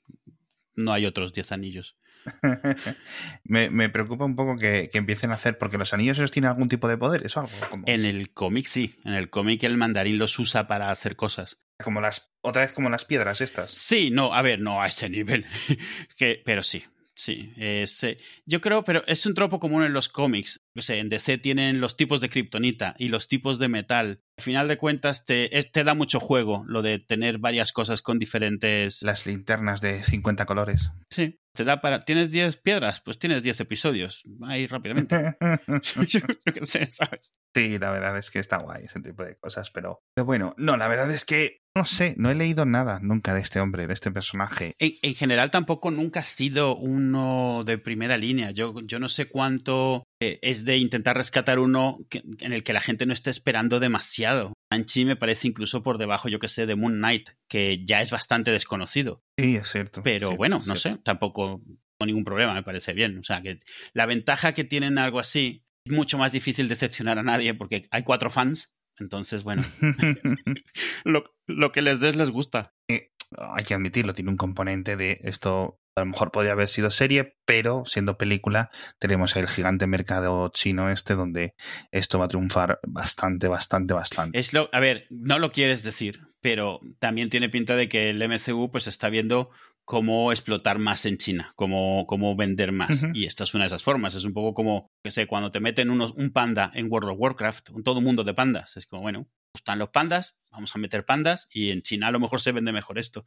no 0.74 0.92
hay 0.92 1.04
otros 1.04 1.34
diez 1.34 1.52
anillos. 1.52 1.96
me, 3.44 3.70
me, 3.70 3.88
preocupa 3.88 4.24
un 4.24 4.36
poco 4.36 4.56
que, 4.56 4.88
que, 4.90 4.98
empiecen 4.98 5.30
a 5.30 5.34
hacer, 5.34 5.58
porque 5.58 5.78
los 5.78 5.92
anillos 5.92 6.18
esos 6.18 6.30
tienen 6.30 6.50
algún 6.50 6.68
tipo 6.68 6.88
de 6.88 6.96
poder, 6.96 7.24
¿eso 7.24 7.40
algo? 7.40 7.52
en 7.86 8.04
el 8.04 8.32
cómic 8.32 8.66
sí, 8.66 8.96
en 9.04 9.14
el 9.14 9.30
cómic 9.30 9.62
el 9.64 9.76
mandarín 9.76 10.18
los 10.18 10.38
usa 10.38 10.66
para 10.66 10.90
hacer 10.90 11.16
cosas. 11.16 11.58
Como 11.82 12.00
las, 12.00 12.32
otra 12.40 12.62
vez 12.62 12.72
como 12.72 12.88
las 12.88 13.04
piedras 13.04 13.40
estas. 13.40 13.72
Sí, 13.72 14.10
no, 14.10 14.34
a 14.34 14.42
ver, 14.42 14.60
no 14.60 14.80
a 14.80 14.86
ese 14.86 15.08
nivel, 15.08 15.44
que, 16.16 16.40
pero 16.44 16.62
sí, 16.62 16.84
Sí, 17.16 17.52
es, 17.56 18.04
yo 18.44 18.60
creo, 18.60 18.84
pero 18.84 19.04
es 19.06 19.24
un 19.24 19.34
tropo 19.34 19.60
común 19.60 19.84
en 19.84 19.92
los 19.92 20.08
cómics. 20.08 20.60
en 20.88 21.08
DC 21.08 21.38
tienen 21.38 21.80
los 21.80 21.96
tipos 21.96 22.20
de 22.20 22.28
kriptonita 22.28 22.94
y 22.98 23.08
los 23.08 23.28
tipos 23.28 23.58
de 23.58 23.68
metal. 23.68 24.20
Al 24.36 24.44
final 24.44 24.68
de 24.68 24.78
cuentas, 24.78 25.24
te, 25.24 25.48
te 25.48 25.84
da 25.84 25.94
mucho 25.94 26.18
juego 26.18 26.64
lo 26.66 26.82
de 26.82 26.98
tener 26.98 27.38
varias 27.38 27.72
cosas 27.72 28.02
con 28.02 28.18
diferentes. 28.18 29.02
Las 29.02 29.26
linternas 29.26 29.80
de 29.80 30.02
50 30.02 30.44
colores. 30.44 30.90
Sí, 31.08 31.38
te 31.54 31.64
da 31.64 31.80
para. 31.80 32.04
¿Tienes 32.04 32.30
10 32.30 32.56
piedras? 32.58 33.00
Pues 33.00 33.18
tienes 33.18 33.42
10 33.42 33.60
episodios. 33.60 34.24
Ahí 34.42 34.66
rápidamente. 34.66 35.36
yo, 36.08 36.20
qué 36.52 36.66
sé, 36.66 36.90
¿sabes? 36.90 37.32
Sí, 37.54 37.78
la 37.78 37.90
verdad 37.90 38.18
es 38.18 38.30
que 38.30 38.40
está 38.40 38.58
guay 38.58 38.84
ese 38.84 39.00
tipo 39.00 39.24
de 39.24 39.36
cosas, 39.36 39.70
pero, 39.70 40.02
pero 40.14 40.26
bueno, 40.26 40.54
no, 40.58 40.76
la 40.76 40.88
verdad 40.88 41.10
es 41.10 41.24
que 41.24 41.64
no 41.76 41.86
sé, 41.86 42.14
no 42.18 42.30
he 42.30 42.36
leído 42.36 42.66
nada 42.66 43.00
nunca 43.02 43.34
de 43.34 43.40
este 43.40 43.58
hombre, 43.58 43.88
de 43.88 43.94
este 43.94 44.12
personaje. 44.12 44.76
En, 44.78 44.92
en 45.02 45.14
general 45.16 45.50
tampoco 45.50 45.90
nunca 45.90 46.20
ha 46.20 46.24
sido 46.24 46.76
uno 46.76 47.64
de 47.66 47.78
primera 47.78 48.16
línea. 48.16 48.52
Yo, 48.52 48.74
yo 48.84 49.00
no 49.00 49.08
sé 49.08 49.26
cuánto 49.26 50.04
eh, 50.22 50.38
es 50.42 50.64
de 50.64 50.76
intentar 50.76 51.16
rescatar 51.16 51.58
uno 51.58 51.98
que, 52.08 52.22
en 52.38 52.52
el 52.52 52.62
que 52.62 52.72
la 52.72 52.80
gente 52.80 53.06
no 53.06 53.12
esté 53.12 53.30
esperando 53.30 53.80
demasiado. 53.80 54.52
Anchi 54.74 55.04
me 55.04 55.16
parece 55.16 55.48
incluso 55.48 55.82
por 55.82 55.98
debajo, 55.98 56.28
yo 56.28 56.38
que 56.38 56.48
sé, 56.48 56.66
de 56.66 56.76
Moon 56.76 56.94
Knight, 56.94 57.30
que 57.48 57.84
ya 57.84 58.00
es 58.00 58.10
bastante 58.10 58.50
desconocido. 58.50 59.22
Sí, 59.38 59.56
es 59.56 59.68
cierto. 59.68 60.02
Pero 60.02 60.28
cierto, 60.28 60.36
bueno, 60.36 60.56
no 60.66 60.76
cierto. 60.76 60.98
sé, 60.98 61.02
tampoco 61.02 61.62
tengo 61.98 62.06
ningún 62.06 62.24
problema, 62.24 62.54
me 62.54 62.62
parece 62.62 62.92
bien. 62.92 63.18
O 63.18 63.22
sea, 63.22 63.40
que 63.40 63.60
la 63.92 64.06
ventaja 64.06 64.52
que 64.52 64.64
tienen 64.64 64.98
algo 64.98 65.18
así 65.18 65.64
es 65.84 65.92
mucho 65.92 66.18
más 66.18 66.32
difícil 66.32 66.68
decepcionar 66.68 67.18
a 67.18 67.22
nadie 67.22 67.54
porque 67.54 67.86
hay 67.90 68.02
cuatro 68.02 68.30
fans 68.30 68.70
entonces, 68.98 69.42
bueno, 69.42 69.64
lo, 71.04 71.24
lo, 71.46 71.72
que 71.72 71.82
les 71.82 72.00
des 72.00 72.16
les 72.16 72.30
gusta. 72.30 72.74
Eh, 72.88 73.10
hay 73.36 73.64
que 73.64 73.74
admitirlo, 73.74 74.14
tiene 74.14 74.30
un 74.30 74.36
componente 74.36 74.96
de 74.96 75.20
esto, 75.24 75.80
a 75.96 76.00
lo 76.00 76.06
mejor 76.06 76.32
podría 76.32 76.52
haber 76.52 76.68
sido 76.68 76.90
serie, 76.90 77.36
pero 77.44 77.84
siendo 77.86 78.16
película, 78.18 78.70
tenemos 78.98 79.36
el 79.36 79.48
gigante 79.48 79.86
mercado 79.86 80.48
chino 80.48 80.90
este 80.90 81.14
donde 81.14 81.54
esto 81.92 82.18
va 82.18 82.24
a 82.24 82.28
triunfar 82.28 82.80
bastante, 82.86 83.48
bastante, 83.48 83.94
bastante. 83.94 84.38
Es 84.38 84.52
lo, 84.52 84.68
a 84.72 84.80
ver, 84.80 85.06
no 85.10 85.38
lo 85.38 85.52
quieres 85.52 85.82
decir, 85.82 86.20
pero 86.40 86.80
también 86.98 87.30
tiene 87.30 87.48
pinta 87.48 87.76
de 87.76 87.88
que 87.88 88.10
el 88.10 88.22
MCU 88.28 88.70
pues 88.70 88.86
está 88.86 89.08
viendo 89.08 89.50
cómo 89.84 90.32
explotar 90.32 90.78
más 90.78 91.04
en 91.06 91.18
China, 91.18 91.52
cómo, 91.56 92.06
cómo 92.06 92.34
vender 92.34 92.72
más. 92.72 93.02
Uh 93.02 93.06
-huh. 93.06 93.10
Y 93.14 93.26
esta 93.26 93.44
es 93.44 93.54
una 93.54 93.64
de 93.64 93.66
esas 93.66 93.82
formas. 93.82 94.14
Es 94.14 94.24
un 94.24 94.32
poco 94.32 94.54
como, 94.54 94.90
que 95.04 95.10
sé, 95.10 95.26
cuando 95.26 95.50
te 95.50 95.60
meten 95.60 95.90
unos, 95.90 96.12
un 96.12 96.32
panda 96.32 96.70
en 96.74 96.90
World 96.90 97.10
of 97.10 97.18
Warcraft, 97.18 97.70
un 97.70 97.82
todo 97.82 97.98
un 97.98 98.04
mundo 98.04 98.24
de 98.24 98.34
pandas. 98.34 98.76
Es 98.76 98.86
como, 98.86 99.02
bueno, 99.02 99.28
gustan 99.54 99.78
los 99.78 99.90
pandas, 99.90 100.36
vamos 100.50 100.74
a 100.74 100.78
meter 100.78 101.04
pandas 101.04 101.46
y 101.50 101.70
en 101.70 101.82
China 101.82 102.08
a 102.08 102.10
lo 102.10 102.18
mejor 102.18 102.40
se 102.40 102.52
vende 102.52 102.72
mejor 102.72 102.98
esto. 102.98 103.24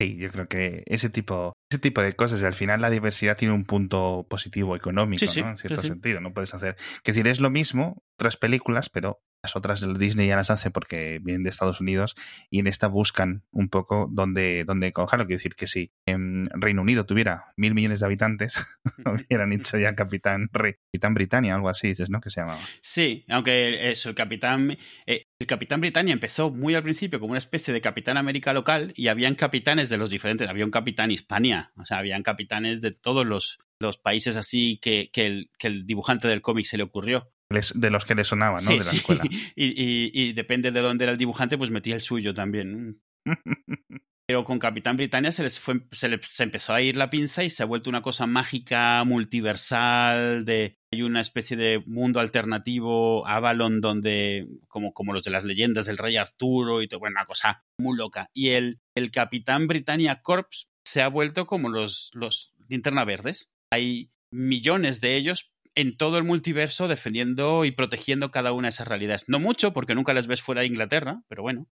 Sí, 0.00 0.16
yo 0.16 0.30
creo 0.30 0.48
que 0.48 0.82
ese 0.86 1.10
tipo, 1.10 1.51
ese 1.72 1.80
tipo 1.80 2.02
de 2.02 2.12
cosas, 2.12 2.42
y 2.42 2.44
al 2.44 2.54
final 2.54 2.80
la 2.80 2.90
diversidad 2.90 3.36
tiene 3.36 3.54
un 3.54 3.64
punto 3.64 4.26
positivo 4.28 4.76
económico, 4.76 5.20
sí, 5.20 5.26
sí, 5.26 5.42
¿no? 5.42 5.50
En 5.50 5.56
cierto 5.56 5.80
sí, 5.80 5.88
sentido. 5.88 6.20
No 6.20 6.32
puedes 6.32 6.52
hacer. 6.54 6.76
Que 7.02 7.12
decir, 7.12 7.26
es 7.26 7.40
lo 7.40 7.50
mismo, 7.50 8.02
otras 8.16 8.36
películas, 8.36 8.90
pero 8.90 9.22
las 9.42 9.56
otras 9.56 9.80
del 9.80 9.96
Disney 9.98 10.28
ya 10.28 10.36
las 10.36 10.50
hace 10.50 10.70
porque 10.70 11.18
vienen 11.20 11.42
de 11.42 11.50
Estados 11.50 11.80
Unidos 11.80 12.14
y 12.48 12.60
en 12.60 12.68
esta 12.68 12.86
buscan 12.86 13.42
un 13.50 13.68
poco 13.68 14.08
dónde, 14.10 14.64
dónde 14.64 14.92
cogerlo. 14.92 15.26
Quiero 15.26 15.38
decir 15.38 15.56
que 15.56 15.66
si 15.66 15.90
en 16.06 16.48
Reino 16.52 16.82
Unido 16.82 17.04
tuviera 17.04 17.46
mil 17.56 17.74
millones 17.74 18.00
de 18.00 18.06
habitantes, 18.06 18.54
hubieran 19.26 19.52
hecho 19.52 19.78
ya 19.78 19.94
Capitán, 19.96 20.48
Rey, 20.52 20.74
Capitán 20.92 21.14
Britannia, 21.14 21.54
algo 21.56 21.68
así, 21.68 21.88
dices, 21.88 22.08
¿no? 22.08 22.20
Que 22.20 22.30
se 22.30 22.40
llamaba. 22.40 22.60
Sí, 22.80 23.24
aunque 23.28 23.90
eso, 23.90 24.10
el 24.10 24.14
Capitán, 24.14 24.76
eh, 25.06 25.26
el 25.40 25.46
Capitán 25.46 25.80
Britannia 25.80 26.12
empezó 26.12 26.52
muy 26.52 26.76
al 26.76 26.84
principio 26.84 27.18
como 27.18 27.32
una 27.32 27.38
especie 27.38 27.74
de 27.74 27.80
Capitán 27.80 28.16
América 28.16 28.52
local 28.52 28.92
y 28.94 29.08
habían 29.08 29.34
capitanes 29.34 29.88
de 29.88 29.96
los 29.96 30.10
diferentes, 30.10 30.48
había 30.48 30.64
un 30.64 30.70
Capitán 30.70 31.10
Hispania, 31.10 31.72
o 31.76 31.84
sea, 31.84 31.98
habían 31.98 32.22
capitanes 32.22 32.80
de 32.80 32.92
todos 32.92 33.26
los, 33.26 33.58
los 33.80 33.96
países 33.96 34.36
así 34.36 34.78
que, 34.80 35.10
que, 35.12 35.26
el, 35.26 35.50
que 35.58 35.66
el 35.66 35.84
dibujante 35.84 36.28
del 36.28 36.42
cómic 36.42 36.66
se 36.66 36.76
le 36.76 36.84
ocurrió 36.84 37.32
de 37.52 37.90
los 37.90 38.04
que 38.04 38.14
le 38.14 38.24
sonaban, 38.24 38.64
¿no? 38.64 38.70
Sí, 38.70 38.78
de 38.78 38.84
la 38.84 38.84
sí. 38.84 38.96
escuela. 38.96 39.24
Y, 39.54 39.66
y, 39.66 40.10
y, 40.12 40.32
depende 40.32 40.70
de 40.70 40.80
dónde 40.80 41.04
era 41.04 41.12
el 41.12 41.18
dibujante, 41.18 41.58
pues 41.58 41.70
metía 41.70 41.94
el 41.94 42.00
suyo 42.00 42.34
también. 42.34 43.00
Pero 44.26 44.44
con 44.44 44.58
Capitán 44.58 44.96
Britannia 44.96 45.32
se 45.32 45.42
les 45.42 45.58
fue, 45.58 45.82
se, 45.90 46.08
les, 46.08 46.26
se 46.26 46.44
empezó 46.44 46.72
a 46.72 46.80
ir 46.80 46.96
la 46.96 47.10
pinza 47.10 47.42
y 47.44 47.50
se 47.50 47.62
ha 47.62 47.66
vuelto 47.66 47.90
una 47.90 48.02
cosa 48.02 48.26
mágica, 48.26 49.04
multiversal, 49.04 50.44
de 50.44 50.78
hay 50.92 51.02
una 51.02 51.20
especie 51.20 51.56
de 51.56 51.82
mundo 51.86 52.20
alternativo, 52.20 53.26
Avalon, 53.26 53.80
donde, 53.80 54.46
como, 54.68 54.94
como 54.94 55.12
los 55.12 55.22
de 55.22 55.32
las 55.32 55.44
leyendas 55.44 55.86
del 55.86 55.98
rey 55.98 56.16
Arturo 56.16 56.82
y 56.82 56.88
todo, 56.88 57.00
bueno, 57.00 57.14
una 57.18 57.26
cosa 57.26 57.64
muy 57.78 57.96
loca. 57.96 58.30
Y 58.32 58.50
el, 58.50 58.80
el 58.94 59.10
Capitán 59.10 59.66
Britannia 59.66 60.22
Corps 60.22 60.68
se 60.84 61.02
ha 61.02 61.08
vuelto 61.08 61.46
como 61.46 61.68
los, 61.68 62.10
los 62.14 62.54
linterna 62.68 63.04
verdes. 63.04 63.50
Hay 63.70 64.12
millones 64.30 65.00
de 65.00 65.16
ellos 65.16 65.51
en 65.74 65.96
todo 65.96 66.18
el 66.18 66.24
multiverso 66.24 66.88
defendiendo 66.88 67.64
y 67.64 67.70
protegiendo 67.70 68.30
cada 68.30 68.52
una 68.52 68.66
de 68.66 68.70
esas 68.70 68.88
realidades. 68.88 69.24
No 69.28 69.40
mucho, 69.40 69.72
porque 69.72 69.94
nunca 69.94 70.14
les 70.14 70.26
ves 70.26 70.42
fuera 70.42 70.62
de 70.62 70.68
Inglaterra, 70.68 71.22
pero 71.28 71.42
bueno. 71.42 71.66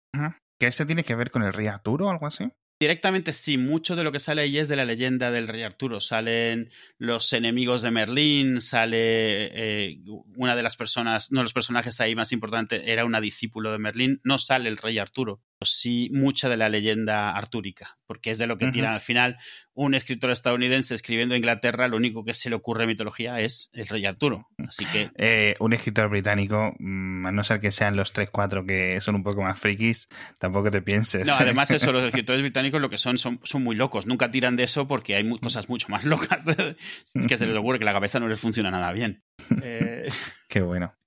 ¿Que 0.58 0.68
ese 0.68 0.86
tiene 0.86 1.04
que 1.04 1.14
ver 1.14 1.30
con 1.30 1.42
el 1.42 1.52
rey 1.52 1.66
Arturo 1.66 2.06
o 2.06 2.10
algo 2.10 2.26
así? 2.26 2.50
Directamente 2.80 3.32
sí, 3.32 3.58
mucho 3.58 3.96
de 3.96 4.04
lo 4.04 4.12
que 4.12 4.20
sale 4.20 4.42
ahí 4.42 4.56
es 4.56 4.68
de 4.68 4.76
la 4.76 4.84
leyenda 4.84 5.32
del 5.32 5.48
rey 5.48 5.64
Arturo. 5.64 6.00
Salen 6.00 6.70
los 6.96 7.32
enemigos 7.32 7.82
de 7.82 7.90
Merlín, 7.90 8.60
sale 8.60 9.88
eh, 9.90 10.00
una 10.36 10.54
de 10.54 10.62
las 10.62 10.76
personas, 10.76 11.32
no 11.32 11.42
los 11.42 11.52
personajes 11.52 12.00
ahí 12.00 12.14
más 12.14 12.30
importante 12.30 12.92
era 12.92 13.04
una 13.04 13.20
discípulo 13.20 13.72
de 13.72 13.78
Merlín, 13.78 14.20
no 14.22 14.38
sale 14.38 14.68
el 14.68 14.76
rey 14.76 14.96
Arturo, 14.98 15.42
sí 15.62 16.10
mucha 16.12 16.48
de 16.48 16.56
la 16.56 16.68
leyenda 16.68 17.30
artúrica, 17.30 17.98
porque 18.06 18.30
es 18.30 18.38
de 18.38 18.46
lo 18.46 18.56
que 18.56 18.66
uh 18.66 18.68
-huh. 18.68 18.72
tiran 18.72 18.92
al 18.94 19.00
final. 19.00 19.38
Un 19.74 19.94
escritor 19.94 20.30
estadounidense 20.30 20.94
escribiendo 20.94 21.34
en 21.34 21.38
Inglaterra, 21.38 21.86
lo 21.88 21.96
único 21.96 22.24
que 22.24 22.34
se 22.34 22.50
le 22.50 22.56
ocurre 22.56 22.84
en 22.84 22.88
mitología 22.88 23.38
es 23.40 23.70
el 23.72 23.86
rey 23.86 24.04
Arturo. 24.06 24.48
Así 24.66 24.84
que. 24.86 25.10
Eh, 25.16 25.54
un 25.60 25.72
escritor 25.72 26.08
británico, 26.08 26.74
mm, 26.78 27.26
a 27.26 27.32
no 27.32 27.44
ser 27.44 27.60
que 27.60 27.70
sean 27.70 27.96
los 27.96 28.12
3-4 28.12 28.66
que 28.66 29.00
son 29.00 29.14
un 29.14 29.22
poco 29.22 29.42
más 29.42 29.58
frikis, 29.58 30.08
tampoco 30.38 30.70
te 30.70 30.82
pienses. 30.82 31.26
No, 31.26 31.34
además, 31.34 31.70
eso, 31.70 31.92
los 31.92 32.02
escritores 32.08 32.42
británicos 32.42 32.80
lo 32.80 32.90
que 32.90 32.98
son, 32.98 33.18
son, 33.18 33.40
son 33.44 33.62
muy 33.62 33.76
locos. 33.76 34.06
Nunca 34.06 34.30
tiran 34.30 34.56
de 34.56 34.64
eso 34.64 34.88
porque 34.88 35.14
hay 35.14 35.28
cosas 35.38 35.68
mucho 35.68 35.88
más 35.88 36.04
locas 36.04 36.44
que 37.28 37.36
se 37.36 37.46
les 37.46 37.56
ocurre 37.56 37.78
que 37.78 37.84
la 37.84 37.92
cabeza 37.92 38.18
no 38.18 38.28
les 38.28 38.40
funciona 38.40 38.70
nada 38.70 38.92
bien. 38.92 39.22
Eh, 39.62 40.08
Qué 40.48 40.60
bueno. 40.60 40.97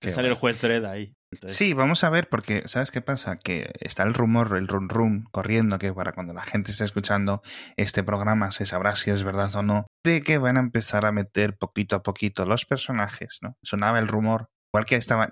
Qué 0.00 0.10
sale 0.10 0.28
bueno. 0.28 0.34
el 0.34 0.40
juez 0.40 0.60
Dredd 0.60 0.84
ahí. 0.84 1.14
Entonces... 1.30 1.58
Sí, 1.58 1.74
vamos 1.74 2.04
a 2.04 2.10
ver, 2.10 2.28
porque 2.28 2.62
¿sabes 2.66 2.90
qué 2.90 3.02
pasa? 3.02 3.38
Que 3.38 3.72
está 3.80 4.02
el 4.02 4.14
rumor, 4.14 4.56
el 4.56 4.68
run 4.68 4.88
run 4.88 5.24
corriendo, 5.30 5.78
que 5.78 5.92
para 5.92 6.12
cuando 6.12 6.32
la 6.32 6.42
gente 6.42 6.70
esté 6.70 6.84
escuchando 6.84 7.42
este 7.76 8.02
programa 8.02 8.50
se 8.50 8.64
sabrá 8.66 8.96
si 8.96 9.10
es 9.10 9.24
verdad 9.24 9.54
o 9.56 9.62
no, 9.62 9.86
de 10.04 10.22
que 10.22 10.38
van 10.38 10.56
a 10.56 10.60
empezar 10.60 11.04
a 11.04 11.12
meter 11.12 11.56
poquito 11.58 11.96
a 11.96 12.02
poquito 12.02 12.46
los 12.46 12.64
personajes, 12.64 13.38
¿no? 13.42 13.56
Sonaba 13.62 13.98
el 13.98 14.08
rumor, 14.08 14.48
igual 14.72 14.86
que 14.86 14.96
estaba, 14.96 15.28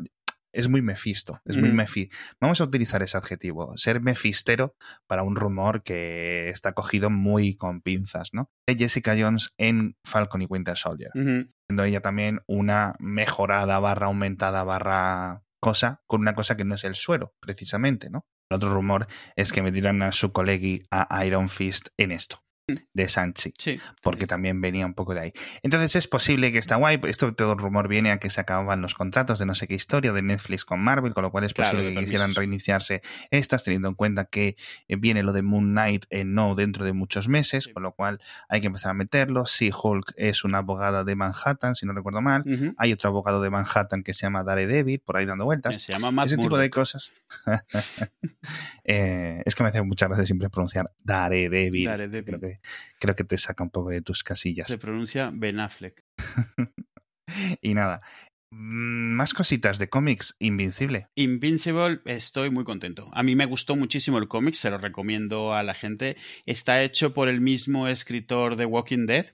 es 0.56 0.68
muy 0.68 0.80
mefisto, 0.80 1.40
es 1.44 1.58
muy 1.58 1.70
mm. 1.70 1.74
mefi. 1.74 2.08
Vamos 2.40 2.60
a 2.60 2.64
utilizar 2.64 3.02
ese 3.02 3.18
adjetivo, 3.18 3.76
ser 3.76 4.00
mefistero 4.00 4.74
para 5.06 5.22
un 5.22 5.36
rumor 5.36 5.82
que 5.82 6.48
está 6.48 6.72
cogido 6.72 7.10
muy 7.10 7.56
con 7.56 7.82
pinzas, 7.82 8.30
¿no? 8.32 8.50
De 8.66 8.74
Jessica 8.74 9.14
Jones 9.18 9.50
en 9.58 9.96
Falcon 10.02 10.42
y 10.42 10.46
Winter 10.46 10.76
Soldier. 10.76 11.10
Siendo 11.12 11.84
ella 11.84 12.00
también 12.00 12.40
una 12.46 12.96
mejorada 12.98 13.78
barra 13.80 14.06
aumentada 14.06 14.64
barra 14.64 15.42
cosa 15.60 16.00
con 16.06 16.22
una 16.22 16.34
cosa 16.34 16.56
que 16.56 16.64
no 16.64 16.74
es 16.74 16.84
el 16.84 16.94
suero, 16.94 17.34
precisamente, 17.38 18.08
¿no? 18.08 18.26
El 18.50 18.56
otro 18.56 18.70
rumor 18.70 19.08
es 19.34 19.52
que 19.52 19.62
me 19.62 19.72
dirán 19.72 20.00
a 20.02 20.12
su 20.12 20.32
colegui 20.32 20.86
a 20.90 21.24
Iron 21.26 21.50
Fist 21.50 21.88
en 21.98 22.12
esto 22.12 22.45
de 22.66 23.08
Sanchi, 23.08 23.52
sí. 23.56 23.78
porque 24.02 24.26
también 24.26 24.60
venía 24.60 24.86
un 24.86 24.94
poco 24.94 25.14
de 25.14 25.20
ahí. 25.20 25.32
Entonces 25.62 25.94
es 25.94 26.08
posible 26.08 26.50
que 26.50 26.58
está 26.58 26.74
guay, 26.74 26.98
esto 27.04 27.32
todo 27.32 27.52
el 27.52 27.58
rumor 27.58 27.86
viene 27.86 28.10
a 28.10 28.18
que 28.18 28.28
se 28.28 28.40
acaban 28.40 28.82
los 28.82 28.94
contratos 28.94 29.38
de 29.38 29.46
no 29.46 29.54
sé 29.54 29.68
qué 29.68 29.74
historia 29.74 30.12
de 30.12 30.20
Netflix 30.22 30.64
con 30.64 30.80
Marvel, 30.80 31.14
con 31.14 31.22
lo 31.22 31.30
cual 31.30 31.44
es 31.44 31.54
posible 31.54 31.94
que 31.94 32.00
quisieran 32.00 32.34
reiniciarse 32.34 33.02
estas, 33.30 33.62
teniendo 33.62 33.88
en 33.88 33.94
cuenta 33.94 34.24
que 34.24 34.56
eh, 34.88 34.96
viene 34.96 35.22
lo 35.22 35.32
de 35.32 35.42
Moon 35.42 35.70
Knight 35.70 36.06
en 36.10 36.34
no 36.34 36.56
dentro 36.56 36.84
de 36.84 36.92
muchos 36.92 37.28
meses, 37.28 37.64
sí. 37.64 37.72
con 37.72 37.84
lo 37.84 37.92
cual 37.92 38.20
hay 38.48 38.60
que 38.60 38.66
empezar 38.66 38.90
a 38.90 38.94
meterlo. 38.94 39.46
Si 39.46 39.70
Hulk 39.70 40.14
es 40.16 40.42
una 40.42 40.58
abogada 40.58 41.04
de 41.04 41.14
Manhattan, 41.14 41.76
si 41.76 41.86
no 41.86 41.92
recuerdo 41.92 42.20
mal, 42.20 42.42
uh 42.44 42.50
-huh. 42.50 42.74
hay 42.78 42.92
otro 42.92 43.10
abogado 43.10 43.40
de 43.42 43.50
Manhattan 43.50 44.02
que 44.02 44.12
se 44.12 44.22
llama 44.22 44.42
Daredevil, 44.42 44.98
por 44.98 45.16
ahí 45.16 45.26
dando 45.26 45.44
vueltas. 45.44 45.80
Se 45.80 45.92
llama 45.92 46.10
Matt 46.10 46.26
Ese 46.26 46.38
tipo 46.38 46.58
de 46.58 46.68
cosas. 46.68 47.12
eh, 48.84 49.42
es 49.44 49.54
que 49.54 49.62
me 49.62 49.68
hace 49.68 49.82
muchas 49.82 50.08
gracias 50.08 50.26
siempre 50.26 50.50
pronunciar 50.50 50.90
Daredevil. 51.04 51.84
Daredevil. 51.84 52.24
Creo 52.24 52.40
que 52.40 52.55
creo 52.98 53.14
que 53.14 53.24
te 53.24 53.38
saca 53.38 53.64
un 53.64 53.70
poco 53.70 53.90
de 53.90 54.02
tus 54.02 54.22
casillas. 54.22 54.68
Se 54.68 54.78
pronuncia 54.78 55.30
Ben 55.32 55.60
Affleck. 55.60 56.04
y 57.62 57.74
nada, 57.74 58.02
Mm, 58.50 59.16
más 59.16 59.34
cositas 59.34 59.78
de 59.78 59.88
cómics. 59.88 60.36
Invincible. 60.38 61.08
Invincible, 61.14 62.00
estoy 62.04 62.50
muy 62.50 62.64
contento. 62.64 63.10
A 63.12 63.22
mí 63.22 63.34
me 63.34 63.44
gustó 63.44 63.74
muchísimo 63.76 64.18
el 64.18 64.28
cómic, 64.28 64.54
se 64.54 64.70
lo 64.70 64.78
recomiendo 64.78 65.52
a 65.52 65.62
la 65.62 65.74
gente. 65.74 66.16
Está 66.46 66.82
hecho 66.82 67.12
por 67.12 67.28
el 67.28 67.40
mismo 67.40 67.88
escritor 67.88 68.56
de 68.56 68.64
Walking 68.64 69.06
Dead 69.06 69.26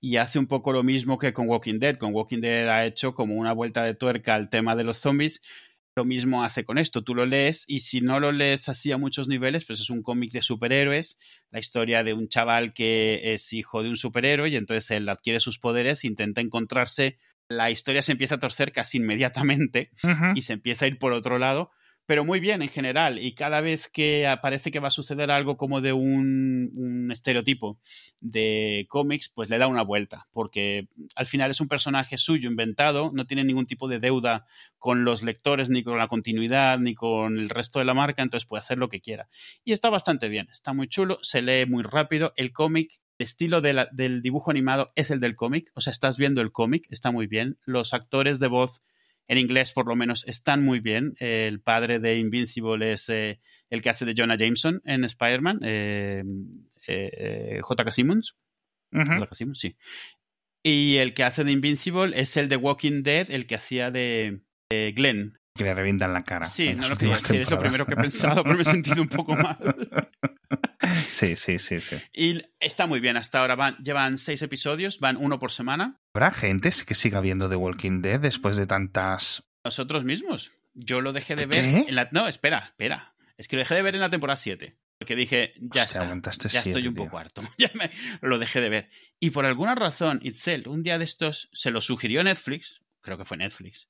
y 0.00 0.16
hace 0.16 0.38
un 0.38 0.46
poco 0.46 0.72
lo 0.72 0.82
mismo 0.82 1.18
que 1.18 1.32
con 1.32 1.48
Walking 1.48 1.80
Dead. 1.80 1.96
Con 1.96 2.14
Walking 2.14 2.40
Dead 2.40 2.68
ha 2.68 2.86
hecho 2.86 3.14
como 3.14 3.34
una 3.34 3.52
vuelta 3.52 3.82
de 3.82 3.94
tuerca 3.94 4.34
al 4.34 4.50
tema 4.50 4.76
de 4.76 4.84
los 4.84 4.98
zombies. 4.98 5.42
Lo 5.96 6.04
mismo 6.04 6.44
hace 6.44 6.64
con 6.64 6.78
esto, 6.78 7.02
tú 7.02 7.14
lo 7.14 7.26
lees 7.26 7.64
y 7.66 7.80
si 7.80 8.00
no 8.00 8.20
lo 8.20 8.32
lees 8.32 8.68
así 8.68 8.92
a 8.92 8.96
muchos 8.98 9.26
niveles, 9.28 9.64
pues 9.64 9.80
es 9.80 9.90
un 9.90 10.02
cómic 10.02 10.32
de 10.32 10.40
superhéroes, 10.42 11.18
la 11.50 11.58
historia 11.58 12.04
de 12.04 12.14
un 12.14 12.28
chaval 12.28 12.72
que 12.72 13.34
es 13.34 13.52
hijo 13.52 13.82
de 13.82 13.88
un 13.88 13.96
superhéroe 13.96 14.48
y 14.48 14.56
entonces 14.56 14.90
él 14.92 15.08
adquiere 15.08 15.40
sus 15.40 15.58
poderes, 15.58 16.04
intenta 16.04 16.40
encontrarse 16.40 17.18
la 17.50 17.70
historia 17.70 18.00
se 18.00 18.12
empieza 18.12 18.36
a 18.36 18.38
torcer 18.38 18.72
casi 18.72 18.98
inmediatamente 18.98 19.90
y 20.36 20.42
se 20.42 20.52
empieza 20.52 20.84
a 20.84 20.88
ir 20.88 20.98
por 20.98 21.12
otro 21.12 21.38
lado, 21.38 21.72
pero 22.10 22.24
muy 22.24 22.40
bien 22.40 22.60
en 22.60 22.68
general. 22.68 23.20
Y 23.20 23.36
cada 23.36 23.60
vez 23.60 23.88
que 23.88 24.26
parece 24.42 24.72
que 24.72 24.80
va 24.80 24.88
a 24.88 24.90
suceder 24.90 25.30
algo 25.30 25.56
como 25.56 25.80
de 25.80 25.92
un, 25.92 27.08
estereotipo 27.12 27.78
de 28.18 28.86
cómics, 28.88 29.28
pues 29.32 29.48
le 29.48 29.58
da 29.58 29.68
una 29.68 29.84
vuelta, 29.84 30.26
porque 30.32 30.88
al 31.14 31.26
final 31.26 31.52
es 31.52 31.60
un 31.60 31.68
personaje 31.68 32.18
suyo 32.18 32.50
inventado, 32.50 33.12
no 33.14 33.26
tiene 33.28 33.44
ningún 33.44 33.66
tipo 33.66 33.86
de 33.86 34.00
deuda 34.00 34.44
con 34.76 35.04
los 35.04 35.22
lectores, 35.22 35.70
ni 35.70 35.84
con 35.84 35.98
la 35.98 36.08
continuidad, 36.08 36.80
ni 36.80 36.96
con 36.96 37.38
el 37.38 37.48
resto 37.48 37.78
de 37.78 37.84
la 37.84 37.94
marca, 37.94 38.22
entonces 38.22 38.48
puede 38.48 38.58
hacer 38.62 38.78
lo 38.78 38.88
que 38.88 39.00
quiera. 39.00 39.28
Y 39.62 39.70
está 39.70 39.88
bastante 39.88 40.28
bien, 40.28 40.48
está 40.50 40.72
muy 40.72 40.88
chulo, 40.88 41.20
se 41.22 41.42
lee 41.42 41.64
muy 41.66 41.84
rápido. 41.84 42.32
El 42.34 42.50
cómic 42.50 43.00
el 43.20 43.24
estilo 43.24 43.60
del 43.60 44.22
dibujo 44.22 44.50
animado 44.50 44.92
es 44.94 45.10
el 45.10 45.20
del 45.20 45.36
cómic, 45.36 45.70
o 45.74 45.82
sea, 45.82 45.90
estás 45.90 46.16
viendo 46.16 46.40
el 46.40 46.52
cómic, 46.52 46.86
está 46.88 47.10
muy 47.10 47.26
bien. 47.26 47.58
Los 47.66 47.92
actores 47.92 48.40
de 48.40 48.48
voz 48.48 48.82
en 49.30 49.38
inglés, 49.38 49.70
por 49.70 49.86
lo 49.86 49.94
menos, 49.94 50.24
están 50.26 50.64
muy 50.64 50.80
bien. 50.80 51.14
el 51.20 51.60
padre 51.60 52.00
de 52.00 52.18
Invincible 52.18 52.92
es 52.92 53.08
eh, 53.10 53.38
el 53.70 53.80
que 53.80 53.88
hace 53.88 54.04
de 54.04 54.14
Jonah 54.16 54.36
Jameson 54.36 54.82
en 54.84 55.04
Spider-Man, 55.04 55.60
eh, 55.62 56.24
eh, 56.88 57.60
J.K. 57.62 57.92
Simmons. 57.92 58.36
J.K. 58.92 59.32
Simmons, 59.32 59.60
sí. 59.60 59.76
Y 60.64 60.96
el 60.96 61.14
que 61.14 61.22
hace 61.22 61.44
de 61.44 61.52
Invincible 61.52 62.20
es 62.20 62.36
el 62.36 62.48
de 62.48 62.56
Walking 62.56 63.04
Dead, 63.04 63.30
el 63.30 63.46
que 63.46 63.54
hacía 63.54 63.92
de 63.92 64.40
Glenn. 64.68 65.38
Que 65.54 65.62
le 65.62 65.74
revientan 65.74 66.12
la 66.12 66.24
cara. 66.24 66.46
Sí, 66.46 66.74
no 66.74 66.88
lo 66.88 66.96
quería 66.96 67.14
decir, 67.14 67.42
es 67.42 67.50
lo 67.52 67.60
primero 67.60 67.86
que 67.86 67.94
he 67.94 67.98
pensado, 67.98 68.42
pero 68.42 68.56
me 68.56 68.62
he 68.62 68.64
sentido 68.64 69.00
un 69.00 69.08
poco 69.08 69.36
mal. 69.36 69.58
Sí, 71.10 71.36
sí, 71.36 71.58
sí, 71.58 71.80
sí. 71.80 71.96
Y 72.12 72.40
está 72.58 72.86
muy 72.86 73.00
bien 73.00 73.16
hasta 73.16 73.40
ahora. 73.40 73.54
Van, 73.54 73.76
llevan 73.78 74.16
seis 74.16 74.42
episodios, 74.42 74.98
van 75.00 75.16
uno 75.16 75.38
por 75.38 75.52
semana. 75.52 75.99
¿Habrá 76.14 76.32
gente 76.32 76.70
que 76.86 76.94
siga 76.94 77.20
viendo 77.20 77.48
The 77.48 77.56
Walking 77.56 78.02
Dead 78.02 78.20
después 78.20 78.56
de 78.56 78.66
tantas... 78.66 79.44
Nosotros 79.64 80.04
mismos. 80.04 80.52
Yo 80.74 81.00
lo 81.00 81.12
dejé 81.12 81.36
de 81.36 81.46
ver... 81.46 81.64
En 81.64 81.94
la... 81.94 82.08
No, 82.12 82.26
espera, 82.26 82.66
espera. 82.66 83.14
Es 83.36 83.46
que 83.48 83.56
lo 83.56 83.60
dejé 83.60 83.74
de 83.76 83.82
ver 83.82 83.94
en 83.94 84.00
la 84.00 84.10
temporada 84.10 84.36
7. 84.36 84.76
Porque 84.98 85.16
dije, 85.16 85.54
ya 85.56 85.84
está, 85.84 86.20
ya 86.50 86.60
estoy 86.60 86.86
un 86.86 86.94
poco 86.94 87.16
harto. 87.16 87.42
ya 87.58 87.70
me... 87.74 87.90
lo 88.20 88.38
dejé 88.38 88.60
de 88.60 88.68
ver. 88.68 88.90
Y 89.18 89.30
por 89.30 89.46
alguna 89.46 89.74
razón, 89.74 90.20
Itzel, 90.22 90.68
un 90.68 90.82
día 90.82 90.98
de 90.98 91.04
estos, 91.04 91.48
se 91.52 91.70
lo 91.70 91.80
sugirió 91.80 92.22
Netflix, 92.22 92.82
creo 93.00 93.16
que 93.16 93.24
fue 93.24 93.38
Netflix, 93.38 93.88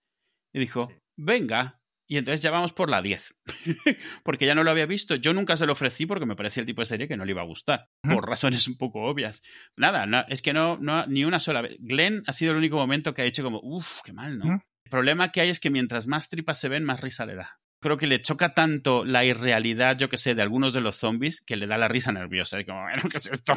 y 0.52 0.60
dijo, 0.60 0.92
venga, 1.16 1.79
y 2.10 2.16
entonces 2.16 2.42
ya 2.42 2.50
vamos 2.50 2.72
por 2.72 2.90
la 2.90 3.02
10. 3.02 3.36
porque 4.24 4.44
ya 4.44 4.56
no 4.56 4.64
lo 4.64 4.72
había 4.72 4.84
visto. 4.84 5.14
Yo 5.14 5.32
nunca 5.32 5.56
se 5.56 5.64
lo 5.64 5.74
ofrecí 5.74 6.06
porque 6.06 6.26
me 6.26 6.34
parecía 6.34 6.60
el 6.60 6.66
tipo 6.66 6.82
de 6.82 6.86
serie 6.86 7.06
que 7.06 7.16
no 7.16 7.24
le 7.24 7.30
iba 7.30 7.40
a 7.40 7.44
gustar. 7.44 7.88
Por 8.02 8.28
razones 8.28 8.66
un 8.66 8.76
poco 8.76 9.02
obvias. 9.02 9.42
Nada, 9.76 10.26
es 10.28 10.42
que 10.42 10.52
no, 10.52 10.76
no, 10.76 11.06
ni 11.06 11.24
una 11.24 11.38
sola 11.38 11.62
vez. 11.62 11.76
Glenn 11.78 12.24
ha 12.26 12.32
sido 12.32 12.50
el 12.50 12.58
único 12.58 12.74
momento 12.74 13.14
que 13.14 13.22
ha 13.22 13.26
dicho 13.26 13.44
como, 13.44 13.60
uff, 13.62 14.00
qué 14.02 14.12
mal, 14.12 14.40
¿no? 14.40 14.54
El 14.54 14.90
problema 14.90 15.30
que 15.30 15.40
hay 15.40 15.50
es 15.50 15.60
que 15.60 15.70
mientras 15.70 16.08
más 16.08 16.28
tripas 16.28 16.58
se 16.58 16.68
ven, 16.68 16.82
más 16.82 17.00
risa 17.00 17.26
le 17.26 17.36
da. 17.36 17.60
Creo 17.80 17.96
que 17.96 18.08
le 18.08 18.20
choca 18.20 18.54
tanto 18.54 19.04
la 19.04 19.24
irrealidad, 19.24 19.96
yo 19.96 20.08
que 20.08 20.18
sé, 20.18 20.34
de 20.34 20.42
algunos 20.42 20.72
de 20.72 20.80
los 20.80 20.96
zombies, 20.96 21.40
que 21.40 21.56
le 21.56 21.68
da 21.68 21.78
la 21.78 21.86
risa 21.86 22.10
nerviosa. 22.10 22.58
Y 22.58 22.64
como, 22.64 22.82
bueno, 22.82 23.04
¿qué 23.08 23.18
es 23.18 23.26
esto? 23.26 23.52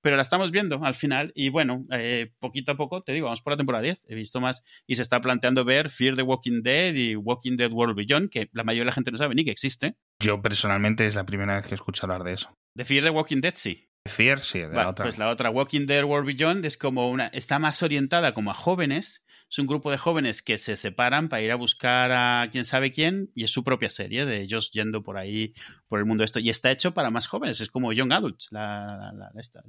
Pero 0.00 0.16
la 0.16 0.22
estamos 0.22 0.50
viendo 0.50 0.84
al 0.84 0.94
final 0.94 1.32
y 1.34 1.48
bueno, 1.48 1.84
eh, 1.92 2.32
poquito 2.38 2.72
a 2.72 2.76
poco, 2.76 3.02
te 3.02 3.12
digo, 3.12 3.26
vamos 3.26 3.42
por 3.42 3.52
la 3.52 3.56
temporada 3.56 3.82
10, 3.82 4.06
he 4.08 4.14
visto 4.14 4.40
más 4.40 4.62
y 4.86 4.94
se 4.94 5.02
está 5.02 5.20
planteando 5.20 5.64
ver 5.64 5.90
Fear 5.90 6.16
the 6.16 6.22
Walking 6.22 6.62
Dead 6.62 6.94
y 6.94 7.16
Walking 7.16 7.56
Dead 7.56 7.72
World 7.72 7.96
Beyond, 7.96 8.30
que 8.30 8.48
la 8.52 8.64
mayoría 8.64 8.82
de 8.82 8.86
la 8.86 8.92
gente 8.92 9.10
no 9.10 9.18
sabe 9.18 9.34
ni 9.34 9.44
que 9.44 9.50
existe. 9.50 9.96
Yo 10.22 10.40
personalmente 10.40 11.06
es 11.06 11.14
la 11.14 11.24
primera 11.24 11.56
vez 11.56 11.66
que 11.66 11.74
escucho 11.74 12.06
hablar 12.06 12.24
de 12.24 12.34
eso. 12.34 12.52
De 12.74 12.84
Fear 12.84 13.04
the 13.04 13.10
Walking 13.10 13.40
Dead, 13.40 13.54
sí. 13.56 13.88
Fear, 14.06 14.40
sí, 14.40 14.60
de 14.60 14.68
la 14.68 14.88
otra. 14.88 15.04
Pues 15.04 15.18
la 15.18 15.28
otra, 15.28 15.50
Walking 15.50 15.86
Dead 15.86 16.04
World 16.04 16.26
Beyond, 16.26 16.64
es 16.64 16.76
como 16.76 17.10
una, 17.10 17.26
está 17.28 17.58
más 17.58 17.82
orientada 17.82 18.32
como 18.32 18.50
a 18.50 18.54
jóvenes. 18.54 19.22
Es 19.50 19.58
un 19.58 19.66
grupo 19.66 19.90
de 19.90 19.96
jóvenes 19.96 20.42
que 20.42 20.58
se 20.58 20.76
separan 20.76 21.28
para 21.28 21.42
ir 21.42 21.50
a 21.50 21.56
buscar 21.56 22.12
a 22.12 22.48
quién 22.50 22.64
sabe 22.64 22.92
quién 22.92 23.30
y 23.34 23.44
es 23.44 23.50
su 23.50 23.64
propia 23.64 23.88
serie 23.88 24.26
de 24.26 24.42
ellos 24.42 24.70
yendo 24.72 25.02
por 25.02 25.16
ahí, 25.16 25.54
por 25.86 25.98
el 26.00 26.04
mundo 26.04 26.22
esto. 26.22 26.38
Y 26.38 26.50
está 26.50 26.70
hecho 26.70 26.92
para 26.92 27.10
más 27.10 27.26
jóvenes, 27.26 27.60
es 27.60 27.70
como 27.70 27.92
Young 27.92 28.12
Adults, 28.12 28.48
la, 28.50 29.12
la, 29.14 29.30
esta. 29.40 29.62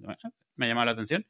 Me 0.55 0.65
ha 0.65 0.67
llamado 0.67 0.85
la 0.85 0.91
atención. 0.91 1.25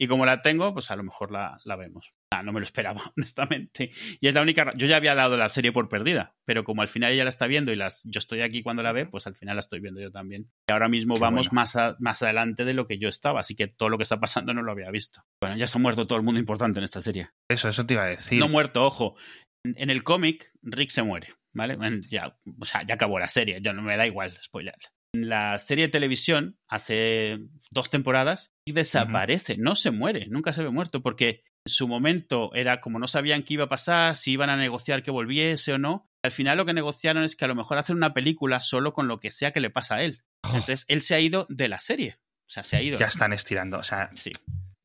Y 0.00 0.08
como 0.08 0.24
la 0.24 0.40
tengo, 0.40 0.72
pues 0.72 0.90
a 0.90 0.96
lo 0.96 1.02
mejor 1.02 1.30
la, 1.30 1.58
la 1.66 1.76
vemos. 1.76 2.14
Ah, 2.32 2.42
no 2.42 2.54
me 2.54 2.60
lo 2.60 2.64
esperaba, 2.64 3.02
honestamente. 3.18 3.92
Y 4.18 4.28
es 4.28 4.34
la 4.34 4.40
única. 4.40 4.72
Yo 4.74 4.86
ya 4.86 4.96
había 4.96 5.14
dado 5.14 5.36
la 5.36 5.50
serie 5.50 5.72
por 5.72 5.90
perdida, 5.90 6.34
pero 6.46 6.64
como 6.64 6.80
al 6.80 6.88
final 6.88 7.12
ella 7.12 7.24
la 7.24 7.28
está 7.28 7.46
viendo 7.46 7.70
y 7.70 7.74
las, 7.74 8.02
yo 8.04 8.18
estoy 8.18 8.40
aquí 8.40 8.62
cuando 8.62 8.82
la 8.82 8.92
ve, 8.92 9.04
pues 9.04 9.26
al 9.26 9.34
final 9.34 9.56
la 9.56 9.60
estoy 9.60 9.80
viendo 9.80 10.00
yo 10.00 10.10
también. 10.10 10.50
Y 10.70 10.72
ahora 10.72 10.88
mismo 10.88 11.18
vamos 11.18 11.52
más, 11.52 11.76
más 11.98 12.22
adelante 12.22 12.64
de 12.64 12.72
lo 12.72 12.86
que 12.86 12.98
yo 12.98 13.10
estaba, 13.10 13.40
así 13.40 13.54
que 13.54 13.68
todo 13.68 13.90
lo 13.90 13.98
que 13.98 14.04
está 14.04 14.18
pasando 14.18 14.54
no 14.54 14.62
lo 14.62 14.72
había 14.72 14.90
visto. 14.90 15.20
Bueno, 15.38 15.58
ya 15.58 15.66
se 15.66 15.76
ha 15.76 15.82
muerto 15.82 16.06
todo 16.06 16.16
el 16.16 16.24
mundo 16.24 16.40
importante 16.40 16.80
en 16.80 16.84
esta 16.84 17.02
serie. 17.02 17.28
Eso, 17.50 17.68
eso 17.68 17.84
te 17.84 17.92
iba 17.92 18.04
a 18.04 18.08
decir. 18.08 18.38
No 18.38 18.48
muerto, 18.48 18.86
ojo. 18.86 19.16
En, 19.64 19.90
el 19.90 20.02
cómic, 20.02 20.50
Rick 20.62 20.88
se 20.88 21.02
muere, 21.02 21.34
¿vale? 21.52 21.76
Ya, 22.08 22.38
o 22.58 22.64
sea, 22.64 22.86
ya 22.86 22.94
acabó 22.94 23.18
la 23.18 23.28
serie, 23.28 23.60
ya 23.60 23.74
no 23.74 23.82
me 23.82 23.98
da 23.98 24.06
igual 24.06 24.32
spoiler 24.42 24.74
en 24.74 24.99
la 25.12 25.58
serie 25.58 25.86
de 25.86 25.92
televisión 25.92 26.58
hace 26.68 27.38
dos 27.70 27.90
temporadas 27.90 28.52
y 28.64 28.72
desaparece, 28.72 29.56
no 29.56 29.76
se 29.76 29.90
muere, 29.90 30.26
nunca 30.28 30.52
se 30.52 30.62
ve 30.62 30.70
muerto, 30.70 31.02
porque 31.02 31.42
en 31.66 31.72
su 31.72 31.88
momento 31.88 32.54
era 32.54 32.80
como 32.80 32.98
no 32.98 33.06
sabían 33.06 33.42
qué 33.42 33.54
iba 33.54 33.64
a 33.64 33.68
pasar, 33.68 34.16
si 34.16 34.32
iban 34.32 34.50
a 34.50 34.56
negociar 34.56 35.02
que 35.02 35.10
volviese 35.10 35.72
o 35.72 35.78
no. 35.78 36.08
Al 36.22 36.30
final 36.30 36.58
lo 36.58 36.66
que 36.66 36.74
negociaron 36.74 37.24
es 37.24 37.36
que 37.36 37.44
a 37.44 37.48
lo 37.48 37.54
mejor 37.54 37.78
hacen 37.78 37.96
una 37.96 38.14
película 38.14 38.60
solo 38.60 38.92
con 38.92 39.08
lo 39.08 39.20
que 39.20 39.30
sea 39.30 39.52
que 39.52 39.60
le 39.60 39.70
pasa 39.70 39.96
a 39.96 40.02
él. 40.02 40.22
Oh. 40.42 40.48
Entonces 40.54 40.84
él 40.88 41.02
se 41.02 41.14
ha 41.14 41.20
ido 41.20 41.46
de 41.48 41.68
la 41.68 41.80
serie. 41.80 42.18
O 42.46 42.52
sea, 42.52 42.64
se 42.64 42.76
ha 42.76 42.82
ido. 42.82 42.98
Ya 42.98 43.06
están 43.06 43.32
estirando, 43.32 43.78
o 43.78 43.82
sea. 43.82 44.10
Sí. 44.14 44.32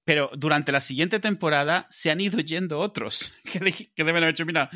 Pero 0.06 0.30
durante 0.38 0.72
la 0.72 0.80
siguiente 0.80 1.20
temporada 1.20 1.88
se 1.90 2.12
han 2.12 2.22
ido 2.22 2.40
yendo 2.40 2.80
otros 2.80 3.34
que, 3.44 3.60
que 3.60 4.04
deben 4.04 4.18
haber 4.18 4.30
hecho, 4.30 4.46
mira, 4.46 4.70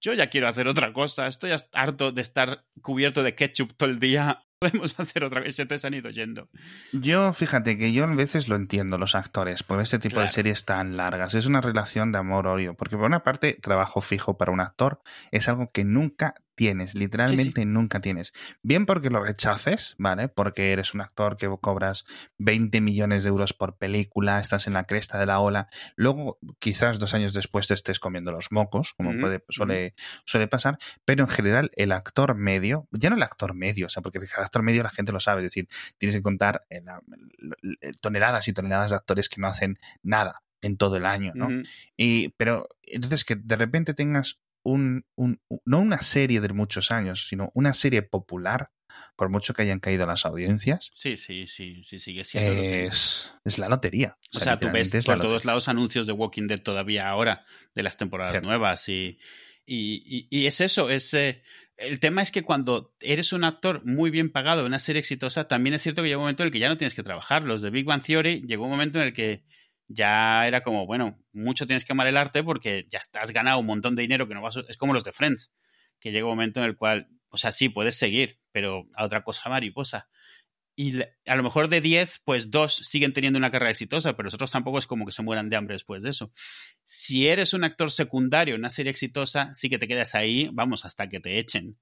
yo 0.00 0.12
ya 0.12 0.28
quiero 0.28 0.48
hacer 0.48 0.66
otra 0.66 0.92
cosa, 0.92 1.28
estoy 1.28 1.52
harto 1.72 2.10
de 2.10 2.22
estar 2.22 2.64
cubierto 2.82 3.22
de 3.22 3.34
ketchup 3.34 3.72
todo 3.76 3.88
el 3.88 4.00
día, 4.00 4.42
podemos 4.62 4.94
hacer 4.98 5.24
otra 5.24 5.40
vez, 5.40 5.56
se 5.56 5.86
han 5.86 5.94
ido 5.94 6.10
yendo. 6.10 6.48
Yo, 6.92 7.32
fíjate 7.32 7.76
que 7.76 7.92
yo 7.92 8.04
a 8.04 8.14
veces 8.14 8.48
lo 8.48 8.56
entiendo, 8.56 8.98
los 8.98 9.14
actores, 9.14 9.62
por 9.62 9.80
ese 9.80 9.98
tipo 9.98 10.20
de 10.20 10.28
series 10.28 10.64
tan 10.64 10.96
largas. 10.96 11.34
Es 11.34 11.46
una 11.46 11.60
relación 11.60 12.12
de 12.12 12.18
amor-odio, 12.18 12.74
porque 12.74 12.96
por 12.96 13.06
una 13.06 13.24
parte, 13.24 13.58
trabajo 13.60 14.00
fijo 14.00 14.36
para 14.38 14.52
un 14.52 14.60
actor 14.60 15.00
es 15.30 15.48
algo 15.48 15.70
que 15.72 15.84
nunca 15.84 16.34
tienes, 16.54 16.94
literalmente 16.94 17.64
nunca 17.64 18.00
tienes. 18.00 18.32
Bien 18.62 18.86
porque 18.86 19.10
lo 19.10 19.22
rechaces, 19.22 19.94
¿vale? 19.98 20.28
Porque 20.28 20.72
eres 20.72 20.94
un 20.94 21.00
actor 21.00 21.36
que 21.36 21.48
cobras 21.60 22.04
20 22.38 22.80
millones 22.80 23.24
de 23.24 23.30
euros 23.30 23.52
por 23.52 23.78
película, 23.78 24.40
estás 24.40 24.66
en 24.66 24.74
la 24.74 24.84
cresta 24.84 25.18
de 25.18 25.26
la 25.26 25.40
ola, 25.40 25.68
luego 25.96 26.38
quizás 26.58 26.98
dos 26.98 27.14
años 27.14 27.32
después 27.32 27.68
te 27.68 27.74
estés 27.74 27.98
comiendo 27.98 28.32
los 28.32 28.52
mocos, 28.52 28.94
como 28.94 29.18
puede, 29.18 29.44
suele, 29.48 29.94
suele 30.24 30.46
pasar, 30.46 30.78
pero 31.04 31.24
en 31.24 31.30
general 31.30 31.70
el 31.74 31.92
actor 31.92 32.34
medio, 32.34 32.88
ya 32.92 33.10
no 33.10 33.16
el 33.16 33.22
actor 33.22 33.54
medio, 33.54 33.86
o 33.86 33.88
sea, 33.88 34.02
porque 34.02 34.18
el 34.18 34.28
actor 34.52 34.62
medio 34.62 34.82
la 34.82 34.90
gente 34.90 35.12
lo 35.12 35.20
sabe, 35.20 35.40
es 35.40 35.46
decir, 35.46 35.68
tienes 35.96 36.16
que 36.16 36.22
contar 36.22 36.66
toneladas 38.00 38.46
y 38.48 38.52
toneladas 38.52 38.90
de 38.90 38.96
actores 38.96 39.28
que 39.28 39.40
no 39.40 39.46
hacen 39.46 39.78
nada 40.02 40.42
en 40.60 40.76
todo 40.76 40.96
el 40.96 41.06
año, 41.06 41.32
¿no? 41.34 41.48
y, 41.96 42.28
pero 42.36 42.68
entonces 42.82 43.24
que 43.24 43.34
de 43.34 43.56
repente 43.56 43.94
tengas 43.94 44.38
un, 44.62 45.04
no 45.16 45.80
una 45.80 46.02
serie 46.02 46.40
de 46.40 46.52
muchos 46.52 46.92
años, 46.92 47.26
sino 47.26 47.50
una 47.54 47.72
serie 47.72 48.02
popular, 48.02 48.70
por 49.16 49.30
mucho 49.30 49.54
que 49.54 49.62
hayan 49.62 49.80
caído 49.80 50.06
las 50.06 50.24
audiencias. 50.26 50.90
Sí, 50.94 51.16
sí, 51.16 51.46
sí, 51.46 51.82
sí, 51.82 51.98
sigue 51.98 52.22
siendo. 52.22 52.52
Es, 52.52 53.34
es 53.42 53.58
la 53.58 53.68
lotería. 53.68 54.18
O, 54.34 54.38
sea, 54.38 54.58
tú 54.58 54.68
ves 54.70 55.04
por 55.04 55.18
todos 55.18 55.44
lados 55.46 55.68
anuncios 55.68 56.06
de 56.06 56.12
Walking 56.12 56.46
Dead 56.46 56.60
todavía 56.60 57.08
ahora, 57.08 57.44
de 57.74 57.82
las 57.82 57.96
temporadas 57.96 58.42
nuevas, 58.44 58.88
y, 58.88 59.18
y, 59.66 60.28
y, 60.30 60.46
es 60.46 60.60
eso, 60.60 60.90
es... 60.90 61.12
Eh, 61.14 61.42
el 61.82 62.00
tema 62.00 62.22
es 62.22 62.30
que 62.30 62.42
cuando 62.42 62.94
eres 63.00 63.32
un 63.32 63.44
actor 63.44 63.84
muy 63.84 64.10
bien 64.10 64.30
pagado 64.30 64.64
una 64.64 64.78
serie 64.78 65.00
exitosa, 65.00 65.48
también 65.48 65.74
es 65.74 65.82
cierto 65.82 66.02
que 66.02 66.08
llega 66.08 66.18
un 66.18 66.24
momento 66.24 66.42
en 66.42 66.48
el 66.48 66.52
que 66.52 66.58
ya 66.58 66.68
no 66.68 66.76
tienes 66.76 66.94
que 66.94 67.02
trabajar. 67.02 67.42
Los 67.42 67.62
de 67.62 67.70
Big 67.70 67.84
Bang 67.84 68.02
Theory 68.02 68.42
llegó 68.46 68.64
un 68.64 68.70
momento 68.70 69.00
en 69.00 69.08
el 69.08 69.12
que 69.12 69.44
ya 69.88 70.46
era 70.46 70.62
como, 70.62 70.86
bueno, 70.86 71.18
mucho 71.32 71.66
tienes 71.66 71.84
que 71.84 71.92
amar 71.92 72.06
el 72.06 72.16
arte 72.16 72.42
porque 72.42 72.86
ya 72.88 73.00
has 73.20 73.32
ganado 73.32 73.58
un 73.58 73.66
montón 73.66 73.94
de 73.94 74.02
dinero 74.02 74.28
que 74.28 74.34
no 74.34 74.42
vas 74.42 74.56
a... 74.56 74.60
Es 74.68 74.76
como 74.76 74.94
los 74.94 75.04
de 75.04 75.12
Friends, 75.12 75.52
que 76.00 76.12
llega 76.12 76.24
un 76.24 76.32
momento 76.32 76.60
en 76.60 76.66
el 76.66 76.76
cual, 76.76 77.08
o 77.28 77.36
sea, 77.36 77.52
sí, 77.52 77.68
puedes 77.68 77.96
seguir, 77.96 78.38
pero 78.52 78.86
a 78.94 79.04
otra 79.04 79.22
cosa 79.22 79.50
mariposa. 79.50 80.08
Y 80.76 81.00
a 81.02 81.36
lo 81.36 81.42
mejor 81.42 81.68
de 81.68 81.80
10, 81.80 82.22
pues 82.24 82.50
dos 82.50 82.74
siguen 82.74 83.12
teniendo 83.12 83.38
una 83.38 83.50
carrera 83.50 83.70
exitosa, 83.70 84.16
pero 84.16 84.26
los 84.26 84.34
otros 84.34 84.50
tampoco 84.50 84.78
es 84.78 84.86
como 84.86 85.04
que 85.04 85.12
se 85.12 85.22
mueran 85.22 85.50
de 85.50 85.56
hambre 85.56 85.74
después 85.74 86.02
de 86.02 86.10
eso. 86.10 86.32
Si 86.84 87.28
eres 87.28 87.52
un 87.52 87.64
actor 87.64 87.90
secundario 87.90 88.54
en 88.54 88.60
una 88.60 88.70
serie 88.70 88.90
exitosa, 88.90 89.52
sí 89.54 89.68
que 89.68 89.78
te 89.78 89.88
quedas 89.88 90.14
ahí, 90.14 90.48
vamos, 90.52 90.84
hasta 90.84 91.08
que 91.08 91.20
te 91.20 91.38
echen. 91.38 91.76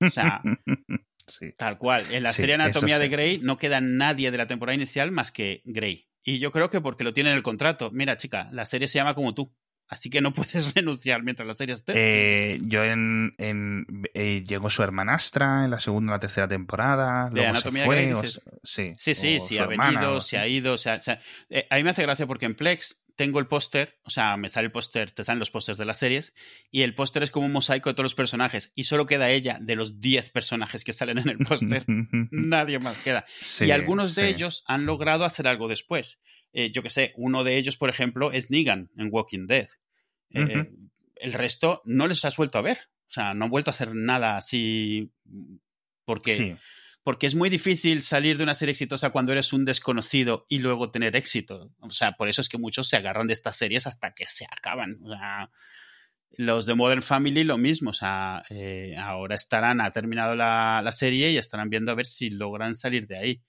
O 0.00 0.10
sea, 0.10 0.42
tal 1.56 1.78
cual. 1.78 2.04
En 2.12 2.22
la 2.22 2.32
serie 2.32 2.54
Anatomía 2.54 2.98
de 2.98 3.08
Grey 3.08 3.38
no 3.38 3.56
queda 3.56 3.80
nadie 3.80 4.30
de 4.30 4.38
la 4.38 4.46
temporada 4.46 4.76
inicial 4.76 5.10
más 5.10 5.32
que 5.32 5.62
Grey. 5.64 6.08
Y 6.22 6.38
yo 6.38 6.50
creo 6.50 6.70
que 6.70 6.80
porque 6.80 7.04
lo 7.04 7.12
tiene 7.12 7.30
en 7.30 7.36
el 7.36 7.42
contrato. 7.42 7.90
Mira, 7.92 8.16
chica, 8.16 8.48
la 8.52 8.64
serie 8.64 8.88
se 8.88 8.98
llama 8.98 9.14
como 9.14 9.34
tú. 9.34 9.54
Así 9.88 10.10
que 10.10 10.20
no 10.20 10.32
puedes 10.34 10.74
renunciar 10.74 11.22
mientras 11.22 11.46
la 11.46 11.54
serie 11.54 11.74
esté. 11.74 11.92
Eh, 11.94 12.58
yo 12.62 12.84
en, 12.84 13.34
en 13.38 13.86
eh, 14.14 14.42
llegó 14.46 14.70
su 14.70 14.82
hermanastra 14.82 15.64
en 15.64 15.70
la 15.70 15.78
segunda 15.78 16.12
o 16.12 16.16
la 16.16 16.20
tercera 16.20 16.48
temporada. 16.48 17.30
De 17.30 17.46
Anatomía 17.46 17.82
se 17.82 17.86
fue, 17.86 17.96
de 18.06 18.28
sí, 18.62 18.94
sí, 18.98 19.14
sí, 19.14 19.40
sí 19.40 19.58
ha 19.58 19.66
venido, 19.66 20.20
se 20.20 20.38
ha 20.38 20.46
ido. 20.46 20.76
Se 20.78 20.98
eh, 21.50 21.66
a 21.70 21.76
mí 21.76 21.84
me 21.84 21.90
hace 21.90 22.02
gracia 22.02 22.26
porque 22.26 22.46
en 22.46 22.54
Plex 22.54 22.96
tengo 23.16 23.38
el 23.38 23.46
póster, 23.46 23.98
o 24.04 24.10
sea, 24.10 24.36
me 24.36 24.48
sale 24.48 24.66
el 24.66 24.72
póster, 24.72 25.10
te 25.10 25.24
salen 25.24 25.38
los 25.38 25.50
pósters 25.50 25.78
de 25.78 25.86
las 25.86 25.98
series, 25.98 26.34
y 26.70 26.82
el 26.82 26.94
póster 26.94 27.22
es 27.22 27.30
como 27.30 27.46
un 27.46 27.52
mosaico 27.52 27.88
de 27.88 27.94
todos 27.94 28.04
los 28.04 28.14
personajes, 28.14 28.72
y 28.74 28.84
solo 28.84 29.06
queda 29.06 29.30
ella 29.30 29.58
de 29.60 29.74
los 29.74 30.00
10 30.00 30.30
personajes 30.30 30.84
que 30.84 30.92
salen 30.92 31.18
en 31.18 31.30
el 31.30 31.38
póster. 31.38 31.84
Nadie 32.30 32.78
más 32.78 32.98
queda. 32.98 33.24
y 33.60 33.70
algunos 33.70 34.14
de 34.14 34.28
ellos 34.28 34.64
han 34.66 34.84
logrado 34.84 35.24
hacer 35.24 35.48
algo 35.48 35.66
después. 35.66 36.20
Eh, 36.58 36.72
yo 36.72 36.82
que 36.82 36.88
sé, 36.88 37.12
uno 37.16 37.44
de 37.44 37.58
ellos, 37.58 37.76
por 37.76 37.90
ejemplo, 37.90 38.32
es 38.32 38.50
Negan 38.50 38.90
en 38.96 39.10
Walking 39.12 39.46
Dead. 39.46 39.68
Eh, 40.30 40.70
el 41.16 41.32
resto 41.34 41.82
no 41.84 42.06
les 42.06 42.24
has 42.24 42.34
vuelto 42.38 42.56
a 42.56 42.62
ver. 42.62 42.78
O 43.02 43.10
sea, 43.10 43.34
no 43.34 43.44
han 43.44 43.50
vuelto 43.50 43.70
a 43.70 43.74
hacer 43.74 43.94
nada 43.94 44.38
así 44.38 45.12
porque, 46.06 46.56
porque 47.02 47.26
es 47.26 47.34
muy 47.34 47.50
difícil 47.50 48.00
salir 48.00 48.38
de 48.38 48.44
una 48.44 48.54
serie 48.54 48.70
exitosa 48.70 49.10
cuando 49.10 49.32
eres 49.32 49.52
un 49.52 49.66
desconocido 49.66 50.46
y 50.48 50.60
luego 50.60 50.90
tener 50.90 51.14
éxito. 51.14 51.74
O 51.80 51.90
sea, 51.90 52.12
por 52.12 52.26
eso 52.26 52.40
es 52.40 52.48
que 52.48 52.56
muchos 52.56 52.88
se 52.88 52.96
agarran 52.96 53.26
de 53.26 53.34
estas 53.34 53.58
series 53.58 53.86
hasta 53.86 54.14
que 54.14 54.24
se 54.26 54.46
acaban. 54.46 54.96
O 55.04 55.10
sea, 55.10 55.50
los 56.38 56.64
de 56.64 56.74
Modern 56.74 57.02
Family 57.02 57.44
lo 57.44 57.58
mismo. 57.58 57.90
O 57.90 57.92
sea, 57.92 58.44
eh, 58.48 58.96
ahora 58.98 59.34
estarán, 59.34 59.82
ha 59.82 59.90
terminado 59.90 60.34
la, 60.34 60.80
la 60.82 60.92
serie 60.92 61.32
y 61.32 61.36
estarán 61.36 61.68
viendo 61.68 61.92
a 61.92 61.96
ver 61.96 62.06
si 62.06 62.30
logran 62.30 62.74
salir 62.74 63.06
de 63.06 63.18
ahí. 63.18 63.42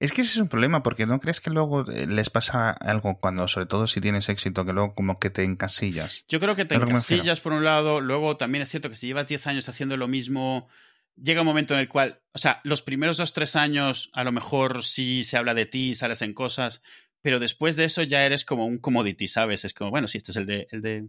Es 0.00 0.12
que 0.12 0.22
ese 0.22 0.32
es 0.32 0.38
un 0.38 0.48
problema, 0.48 0.82
porque 0.82 1.06
¿no 1.06 1.20
crees 1.20 1.40
que 1.40 1.50
luego 1.50 1.88
eh, 1.90 2.06
les 2.06 2.30
pasa 2.30 2.70
algo 2.70 3.18
cuando, 3.20 3.46
sobre 3.48 3.66
todo 3.66 3.86
si 3.86 4.00
tienes 4.00 4.28
éxito, 4.28 4.64
que 4.64 4.72
luego 4.72 4.94
como 4.94 5.18
que 5.18 5.30
te 5.30 5.44
encasillas? 5.44 6.24
Yo 6.28 6.40
creo 6.40 6.56
que 6.56 6.64
te 6.64 6.74
encasillas 6.74 7.40
por 7.40 7.52
un 7.52 7.64
lado, 7.64 8.00
luego 8.00 8.36
también 8.36 8.62
es 8.62 8.68
cierto 8.68 8.88
que 8.90 8.96
si 8.96 9.06
llevas 9.06 9.28
10 9.28 9.46
años 9.46 9.68
haciendo 9.68 9.96
lo 9.96 10.08
mismo, 10.08 10.68
llega 11.16 11.42
un 11.42 11.46
momento 11.46 11.74
en 11.74 11.80
el 11.80 11.88
cual, 11.88 12.20
o 12.32 12.38
sea, 12.38 12.60
los 12.64 12.82
primeros 12.82 13.16
2, 13.16 13.32
3 13.32 13.56
años 13.56 14.10
a 14.12 14.24
lo 14.24 14.32
mejor 14.32 14.84
sí 14.84 15.24
se 15.24 15.36
habla 15.36 15.54
de 15.54 15.66
ti, 15.66 15.94
sales 15.94 16.22
en 16.22 16.34
cosas, 16.34 16.82
pero 17.20 17.38
después 17.38 17.76
de 17.76 17.84
eso 17.84 18.02
ya 18.02 18.24
eres 18.24 18.44
como 18.44 18.66
un 18.66 18.78
commodity, 18.78 19.28
¿sabes? 19.28 19.64
Es 19.64 19.74
como, 19.74 19.90
bueno, 19.90 20.08
sí, 20.08 20.18
este 20.18 20.32
es 20.32 20.36
el 20.36 20.46
de, 20.46 20.66
el 20.70 20.82
de, 20.82 21.08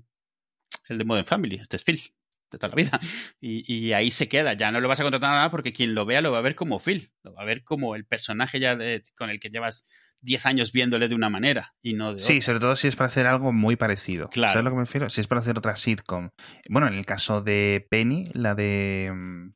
el 0.90 0.98
de 0.98 1.04
Modern 1.04 1.26
Family, 1.26 1.56
este 1.56 1.78
es 1.78 1.84
Phil 1.84 2.14
de 2.54 2.60
toda 2.60 2.70
la 2.70 2.76
vida. 2.76 3.00
Y, 3.42 3.92
ahí 3.92 4.12
se 4.12 4.30
queda, 4.30 4.54
ya 4.54 4.72
no 4.72 4.80
lo 4.80 4.88
vas 4.88 5.00
a 5.00 5.04
contratar 5.04 5.32
nada 5.32 5.52
porque 5.52 5.74
quien 5.74 5.94
lo 5.94 6.06
vea 6.06 6.22
lo 6.22 6.32
va 6.32 6.38
a 6.38 6.42
ver 6.42 6.56
como 6.56 6.80
Phil, 6.80 7.12
lo 7.24 7.34
va 7.34 7.42
a 7.42 7.46
ver 7.46 7.64
como 7.64 7.96
el 7.96 8.06
personaje 8.06 8.60
ya 8.60 8.78
con 9.16 9.30
el 9.30 9.40
que 9.40 9.50
llevas 9.50 9.86
10 10.22 10.46
años 10.46 10.72
viéndole 10.72 11.08
de 11.08 11.16
una 11.16 11.30
manera 11.30 11.76
y 11.82 11.94
no 11.94 12.14
de 12.14 12.20
Sí, 12.20 12.42
sobre 12.42 12.60
todo 12.60 12.76
si 12.76 12.88
es 12.88 12.96
para 12.96 13.08
hacer 13.08 13.28
algo 13.28 13.52
muy 13.52 13.76
parecido. 13.76 14.30
Claro. 14.30 14.54
¿Sabes 14.54 14.64
lo 14.64 14.72
que 14.72 14.78
me 14.78 14.84
refiero? 14.84 15.10
Si 15.10 15.22
es 15.22 15.28
para 15.28 15.42
hacer 15.42 15.58
otra 15.58 15.76
sitcom. 15.76 16.30
Bueno, 16.70 16.88
en 16.88 16.94
el 16.94 17.06
caso 17.06 17.42
de 17.42 17.86
Penny, 17.90 18.30
la 18.34 18.56
de 18.56 19.12
mm, 19.14 19.54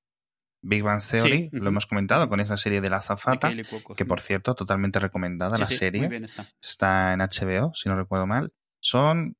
Big 0.61 0.83
Bang 0.83 1.01
Theory, 1.01 1.49
lo 1.53 1.69
hemos 1.69 1.85
comentado 1.85 2.27
con 2.27 2.39
esa 2.39 2.57
serie 2.57 2.81
de 2.81 2.89
La 2.89 3.01
Zafata, 3.01 3.53
que 3.95 4.05
por 4.05 4.19
cierto, 4.19 4.53
totalmente 4.55 4.99
recomendada 4.99 5.57
la 5.57 5.65
serie. 5.65 6.09
está. 6.23 6.45
está 6.61 7.13
en 7.13 7.19
HBO, 7.21 7.73
si 7.73 7.87
no 7.87 7.95
recuerdo 7.95 8.27
mal. 8.27 8.51
Son 8.79 9.35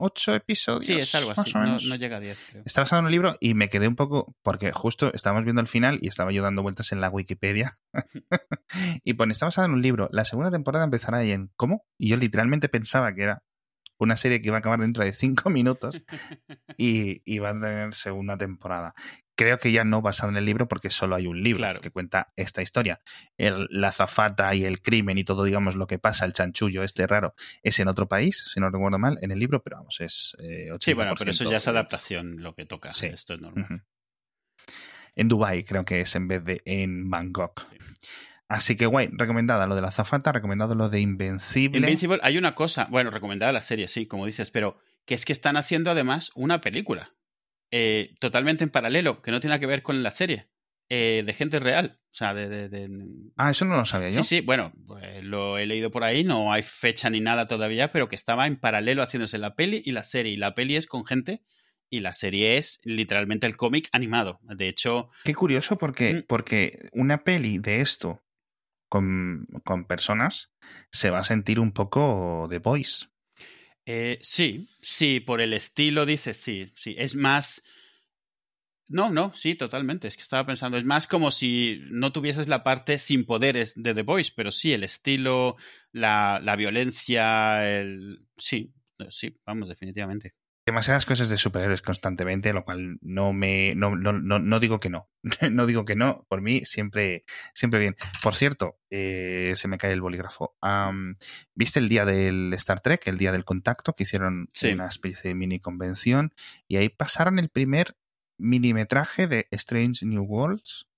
ocho 0.00 0.34
episodios. 0.34 0.86
Sí, 0.86 0.94
es 0.94 1.14
algo 1.14 1.32
así, 1.36 1.52
no, 1.54 1.96
llega 1.96 2.16
a 2.16 2.20
diez, 2.20 2.44
creo. 2.50 2.62
Está 2.64 2.80
basado 2.80 3.00
en 3.00 3.06
un 3.06 3.12
libro 3.12 3.36
y 3.40 3.54
me 3.54 3.68
quedé 3.68 3.86
un 3.86 3.96
poco, 3.96 4.34
porque 4.42 4.72
justo 4.72 5.12
estábamos 5.14 5.44
viendo 5.44 5.60
el 5.60 5.68
final 5.68 5.98
y 6.00 6.08
estaba 6.08 6.32
yo 6.32 6.42
dando 6.42 6.62
vueltas 6.62 6.92
en 6.92 7.00
la 7.00 7.10
Wikipedia. 7.10 7.74
y 9.04 9.14
pone, 9.14 9.32
está 9.32 9.46
basado 9.46 9.66
en 9.66 9.74
un 9.74 9.82
libro. 9.82 10.08
La 10.12 10.24
segunda 10.24 10.50
temporada 10.50 10.84
empezará 10.84 11.18
ahí 11.18 11.30
en 11.30 11.50
¿cómo? 11.56 11.84
Y 11.98 12.08
yo 12.08 12.16
literalmente 12.16 12.68
pensaba 12.68 13.14
que 13.14 13.22
era 13.22 13.42
una 13.98 14.16
serie 14.16 14.40
que 14.40 14.48
iba 14.48 14.56
a 14.56 14.60
acabar 14.60 14.80
dentro 14.80 15.04
de 15.04 15.12
cinco 15.12 15.50
minutos 15.50 16.02
y, 16.78 17.22
y 17.24 17.38
va 17.38 17.50
a 17.50 17.60
tener 17.60 17.94
segunda 17.94 18.36
temporada 18.36 18.94
creo 19.40 19.58
que 19.58 19.72
ya 19.72 19.84
no 19.84 20.02
basado 20.02 20.30
en 20.30 20.36
el 20.36 20.44
libro 20.44 20.68
porque 20.68 20.90
solo 20.90 21.16
hay 21.16 21.26
un 21.26 21.42
libro 21.42 21.80
que 21.80 21.90
cuenta 21.90 22.30
esta 22.36 22.60
historia. 22.60 23.00
la 23.38 23.90
zafata 23.90 24.54
y 24.54 24.66
el 24.66 24.82
crimen 24.82 25.16
y 25.16 25.24
todo, 25.24 25.44
digamos, 25.44 25.76
lo 25.76 25.86
que 25.86 25.98
pasa, 25.98 26.26
el 26.26 26.34
chanchullo 26.34 26.82
este 26.82 27.06
raro, 27.06 27.34
es 27.62 27.80
en 27.80 27.88
otro 27.88 28.06
país, 28.06 28.50
si 28.52 28.60
no 28.60 28.68
recuerdo 28.68 28.98
mal, 28.98 29.16
en 29.22 29.30
el 29.30 29.38
libro, 29.38 29.62
pero 29.62 29.78
vamos, 29.78 29.98
es 30.00 30.36
eh, 30.40 30.68
Sí, 30.80 30.92
bueno, 30.92 31.14
pero 31.18 31.30
eso 31.30 31.50
ya 31.50 31.56
es 31.56 31.68
adaptación 31.68 32.42
lo 32.42 32.54
que 32.54 32.66
toca. 32.66 32.90
Esto 32.90 33.32
es 33.32 33.40
normal. 33.40 33.82
En 35.16 35.28
Dubai 35.28 35.64
creo 35.64 35.86
que 35.86 36.02
es 36.02 36.14
en 36.16 36.28
vez 36.28 36.44
de 36.44 36.60
en 36.66 37.08
Bangkok. 37.08 37.64
Así 38.46 38.76
que 38.76 38.84
guay, 38.84 39.08
recomendada 39.10 39.66
lo 39.66 39.74
de 39.74 39.80
la 39.80 39.90
zafata, 39.90 40.32
recomendado 40.32 40.74
lo 40.74 40.90
de 40.90 41.00
Invencible. 41.00 41.78
Invencible, 41.78 42.18
hay 42.22 42.36
una 42.36 42.54
cosa, 42.54 42.88
bueno, 42.90 43.10
recomendada 43.10 43.52
la 43.52 43.62
serie, 43.62 43.88
sí, 43.88 44.04
como 44.04 44.26
dices, 44.26 44.50
pero 44.50 44.78
que 45.06 45.14
es 45.14 45.24
que 45.24 45.32
están 45.32 45.56
haciendo 45.56 45.90
además 45.90 46.30
una 46.34 46.60
película. 46.60 47.14
Eh, 47.70 48.14
totalmente 48.18 48.64
en 48.64 48.70
paralelo, 48.70 49.22
que 49.22 49.30
no 49.30 49.40
tiene 49.40 49.52
nada 49.52 49.60
que 49.60 49.66
ver 49.66 49.82
con 49.82 50.02
la 50.02 50.10
serie, 50.10 50.48
eh, 50.88 51.22
de 51.24 51.32
gente 51.34 51.60
real. 51.60 52.00
O 52.06 52.14
sea, 52.14 52.34
de, 52.34 52.88
Ah, 53.36 53.50
eso 53.50 53.64
no 53.64 53.76
lo 53.76 53.84
sabía 53.84 54.08
yo. 54.08 54.22
Sí, 54.22 54.36
sí, 54.36 54.40
bueno, 54.40 54.72
pues 54.86 55.22
lo 55.22 55.58
he 55.58 55.66
leído 55.66 55.92
por 55.92 56.02
ahí, 56.02 56.24
no 56.24 56.52
hay 56.52 56.62
fecha 56.62 57.08
ni 57.10 57.20
nada 57.20 57.46
todavía, 57.46 57.92
pero 57.92 58.08
que 58.08 58.16
estaba 58.16 58.48
en 58.48 58.56
paralelo 58.56 59.02
haciéndose 59.02 59.38
la 59.38 59.54
peli 59.54 59.80
y 59.84 59.92
la 59.92 60.02
serie. 60.02 60.32
Y 60.32 60.36
la 60.36 60.54
peli 60.54 60.74
es 60.74 60.86
con 60.86 61.04
gente 61.04 61.44
y 61.88 62.00
la 62.00 62.12
serie 62.12 62.56
es 62.56 62.80
literalmente 62.84 63.46
el 63.46 63.56
cómic 63.56 63.88
animado. 63.92 64.40
De 64.42 64.68
hecho... 64.68 65.10
Qué 65.24 65.34
curioso 65.34 65.78
porque, 65.78 66.14
mm. 66.14 66.22
porque 66.26 66.88
una 66.92 67.22
peli 67.22 67.58
de 67.58 67.80
esto 67.80 68.24
con, 68.88 69.46
con 69.64 69.84
personas 69.84 70.52
se 70.90 71.10
va 71.10 71.20
a 71.20 71.24
sentir 71.24 71.60
un 71.60 71.72
poco 71.72 72.48
de 72.50 72.58
voice. 72.58 73.06
Eh, 73.86 74.18
sí, 74.22 74.68
sí, 74.80 75.20
por 75.20 75.40
el 75.40 75.52
estilo 75.52 76.06
dices 76.06 76.36
sí, 76.36 76.72
sí. 76.76 76.94
Es 76.98 77.14
más. 77.14 77.62
No, 78.88 79.08
no, 79.08 79.32
sí, 79.34 79.54
totalmente. 79.54 80.08
Es 80.08 80.16
que 80.16 80.22
estaba 80.22 80.44
pensando, 80.46 80.76
es 80.76 80.84
más 80.84 81.06
como 81.06 81.30
si 81.30 81.80
no 81.90 82.12
tuvieses 82.12 82.48
la 82.48 82.64
parte 82.64 82.98
sin 82.98 83.24
poderes 83.24 83.72
de 83.76 83.94
The 83.94 84.02
Voice, 84.02 84.32
pero 84.34 84.50
sí, 84.50 84.72
el 84.72 84.82
estilo, 84.82 85.56
la, 85.92 86.40
la 86.42 86.56
violencia, 86.56 87.68
el. 87.78 88.26
Sí, 88.36 88.74
sí, 89.10 89.36
vamos, 89.46 89.68
definitivamente 89.68 90.34
demasiadas 90.70 91.04
cosas 91.04 91.28
de 91.28 91.36
superhéroes 91.36 91.82
constantemente, 91.82 92.52
lo 92.52 92.64
cual 92.64 92.98
no 93.00 93.32
me 93.32 93.74
no, 93.74 93.96
no, 93.96 94.12
no, 94.12 94.60
digo 94.60 94.80
que 94.80 94.88
no. 94.88 95.10
no 95.50 95.66
digo 95.66 95.84
que 95.84 95.96
no. 95.96 96.26
Por 96.28 96.40
mí 96.40 96.64
siempre, 96.64 97.24
siempre 97.54 97.80
bien. 97.80 97.96
Por 98.22 98.34
cierto, 98.34 98.78
eh, 98.90 99.52
se 99.56 99.68
me 99.68 99.78
cae 99.78 99.92
el 99.92 100.00
bolígrafo. 100.00 100.56
¿Viste 101.54 101.80
el 101.80 101.88
día 101.88 102.04
del 102.04 102.52
Star 102.54 102.80
Trek, 102.80 103.06
el 103.08 103.18
día 103.18 103.32
del 103.32 103.44
contacto, 103.44 103.94
que 103.94 104.04
hicieron 104.04 104.50
una 104.72 104.86
especie 104.86 105.30
de 105.30 105.34
mini 105.34 105.58
convención? 105.58 106.32
Y 106.68 106.76
ahí 106.76 106.88
pasaron 106.88 107.38
el 107.38 107.48
primer 107.48 107.96
minimetraje 108.38 109.26
de 109.26 109.48
Strange 109.50 110.06
New 110.06 110.24
Worlds 110.24 110.89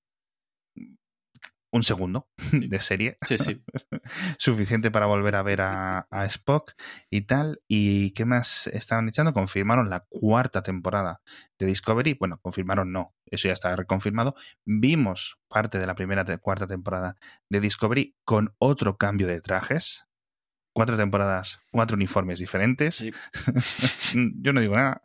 un 1.72 1.82
segundo 1.82 2.28
de 2.52 2.80
serie. 2.80 3.18
Sí, 3.22 3.38
sí. 3.38 3.64
Suficiente 4.38 4.90
para 4.90 5.06
volver 5.06 5.34
a 5.34 5.42
ver 5.42 5.62
a, 5.62 6.06
Spock 6.26 6.72
y 7.10 7.22
tal. 7.22 7.60
¿Y 7.66 8.12
qué 8.12 8.24
más 8.24 8.68
estaban 8.68 9.08
echando? 9.08 9.32
Confirmaron 9.32 9.90
la 9.90 10.04
cuarta 10.08 10.62
temporada 10.62 11.22
de 11.58 11.66
Discovery. 11.66 12.14
Bueno, 12.14 12.38
confirmaron 12.42 12.92
no, 12.92 13.14
eso 13.26 13.48
ya 13.48 13.54
está 13.54 13.74
reconfirmado. 13.74 14.34
Vimos 14.64 15.38
parte 15.48 15.78
de 15.78 15.86
la 15.86 15.94
primera 15.94 16.24
cuarta 16.38 16.66
temporada 16.66 17.16
de 17.48 17.60
Discovery 17.60 18.16
con 18.24 18.54
otro 18.58 18.96
cambio 18.98 19.26
de 19.26 19.40
trajes. 19.40 20.06
Cuatro 20.74 20.96
temporadas, 20.96 21.60
cuatro 21.70 21.96
uniformes 21.96 22.38
diferentes. 22.38 23.04
Yo 24.14 24.52
no 24.52 24.60
digo 24.60 24.74
nada. 24.74 25.00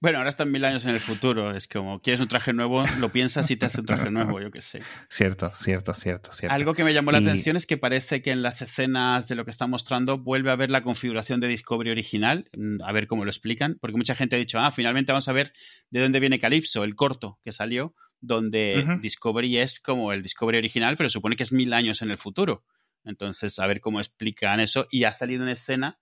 Bueno, 0.00 0.18
ahora 0.18 0.30
están 0.30 0.50
mil 0.50 0.64
años 0.64 0.84
en 0.84 0.90
el 0.90 1.00
futuro. 1.00 1.54
Es 1.54 1.68
como, 1.68 2.00
quieres 2.00 2.20
un 2.20 2.28
traje 2.28 2.52
nuevo, 2.52 2.84
lo 2.98 3.10
piensas 3.10 3.50
y 3.50 3.56
te 3.56 3.66
hace 3.66 3.80
un 3.80 3.86
traje 3.86 4.10
nuevo, 4.10 4.40
yo 4.40 4.50
qué 4.50 4.62
sé. 4.62 4.80
Cierto, 5.08 5.50
cierto, 5.54 5.94
cierto, 5.94 6.32
cierto. 6.32 6.54
Algo 6.54 6.74
que 6.74 6.84
me 6.84 6.92
llamó 6.92 7.12
la 7.12 7.18
atención 7.18 7.56
es 7.56 7.66
que 7.66 7.76
parece 7.76 8.22
que 8.22 8.30
en 8.30 8.42
las 8.42 8.62
escenas 8.62 9.28
de 9.28 9.34
lo 9.34 9.44
que 9.44 9.50
está 9.50 9.66
mostrando 9.66 10.18
vuelve 10.18 10.50
a 10.50 10.56
ver 10.56 10.70
la 10.70 10.82
configuración 10.82 11.40
de 11.40 11.48
Discovery 11.48 11.90
original, 11.90 12.48
mm, 12.56 12.82
a 12.82 12.92
ver 12.92 13.06
cómo 13.06 13.24
lo 13.24 13.30
explican, 13.30 13.78
porque 13.80 13.96
mucha 13.96 14.14
gente 14.14 14.36
ha 14.36 14.38
dicho, 14.38 14.58
ah, 14.58 14.70
finalmente 14.70 15.12
vamos 15.12 15.28
a 15.28 15.32
ver 15.32 15.52
de 15.90 16.00
dónde 16.00 16.20
viene 16.20 16.38
Calypso, 16.38 16.84
el 16.84 16.94
corto 16.94 17.38
que 17.42 17.52
salió, 17.52 17.94
donde 18.20 18.98
Discovery 19.00 19.58
es 19.58 19.80
como 19.80 20.12
el 20.12 20.22
Discovery 20.22 20.58
original, 20.58 20.96
pero 20.96 21.08
supone 21.08 21.36
que 21.36 21.42
es 21.42 21.52
mil 21.52 21.72
años 21.72 22.02
en 22.02 22.10
el 22.10 22.18
futuro. 22.18 22.64
Entonces, 23.04 23.58
a 23.58 23.66
ver 23.66 23.80
cómo 23.80 23.98
explican 23.98 24.60
eso. 24.60 24.86
Y 24.90 25.04
ha 25.04 25.12
salido 25.12 25.42
una 25.42 25.52
escena 25.52 25.98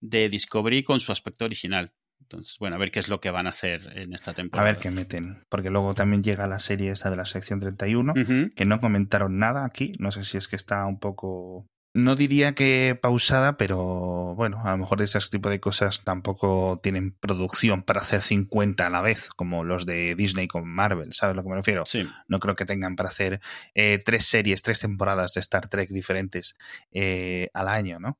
de 0.00 0.28
Discovery 0.28 0.82
con 0.82 1.00
su 1.00 1.12
aspecto 1.12 1.44
original. 1.44 1.92
Entonces, 2.32 2.56
bueno, 2.58 2.76
a 2.76 2.78
ver 2.78 2.90
qué 2.90 3.00
es 3.00 3.08
lo 3.08 3.20
que 3.20 3.30
van 3.30 3.46
a 3.46 3.50
hacer 3.50 3.92
en 3.96 4.12
esta 4.12 4.32
temporada. 4.32 4.68
A 4.68 4.72
ver 4.72 4.80
qué 4.80 4.90
meten. 4.90 5.44
Porque 5.48 5.70
luego 5.70 5.94
también 5.94 6.22
llega 6.22 6.46
la 6.46 6.58
serie 6.58 6.92
esa 6.92 7.10
de 7.10 7.16
la 7.16 7.26
sección 7.26 7.60
31, 7.60 8.14
que 8.56 8.64
no 8.64 8.80
comentaron 8.80 9.38
nada 9.38 9.64
aquí. 9.64 9.92
No 9.98 10.12
sé 10.12 10.24
si 10.24 10.38
es 10.38 10.48
que 10.48 10.56
está 10.56 10.86
un 10.86 10.98
poco 10.98 11.66
no 11.94 12.16
diría 12.16 12.54
que 12.54 12.98
pausada, 13.00 13.58
pero 13.58 14.34
bueno, 14.34 14.62
a 14.64 14.70
lo 14.70 14.78
mejor 14.78 15.02
ese 15.02 15.18
tipo 15.30 15.50
de 15.50 15.60
cosas 15.60 16.02
tampoco 16.04 16.80
tienen 16.82 17.12
producción 17.12 17.82
para 17.82 18.00
hacer 18.00 18.22
50 18.22 18.86
a 18.86 18.90
la 18.90 19.02
vez, 19.02 19.28
como 19.28 19.62
los 19.62 19.84
de 19.84 20.14
Disney 20.14 20.48
con 20.48 20.66
Marvel, 20.66 21.12
¿sabes 21.12 21.34
a 21.34 21.36
lo 21.36 21.42
que 21.42 21.50
me 21.50 21.56
refiero? 21.56 21.84
Sí. 21.84 22.08
No 22.28 22.38
creo 22.38 22.56
que 22.56 22.64
tengan 22.64 22.96
para 22.96 23.10
hacer 23.10 23.40
eh, 23.74 23.98
tres 24.02 24.24
series, 24.24 24.62
tres 24.62 24.80
temporadas 24.80 25.34
de 25.34 25.40
Star 25.40 25.68
Trek 25.68 25.90
diferentes 25.90 26.56
eh, 26.92 27.50
al 27.52 27.68
año, 27.68 27.98
¿no? 28.00 28.18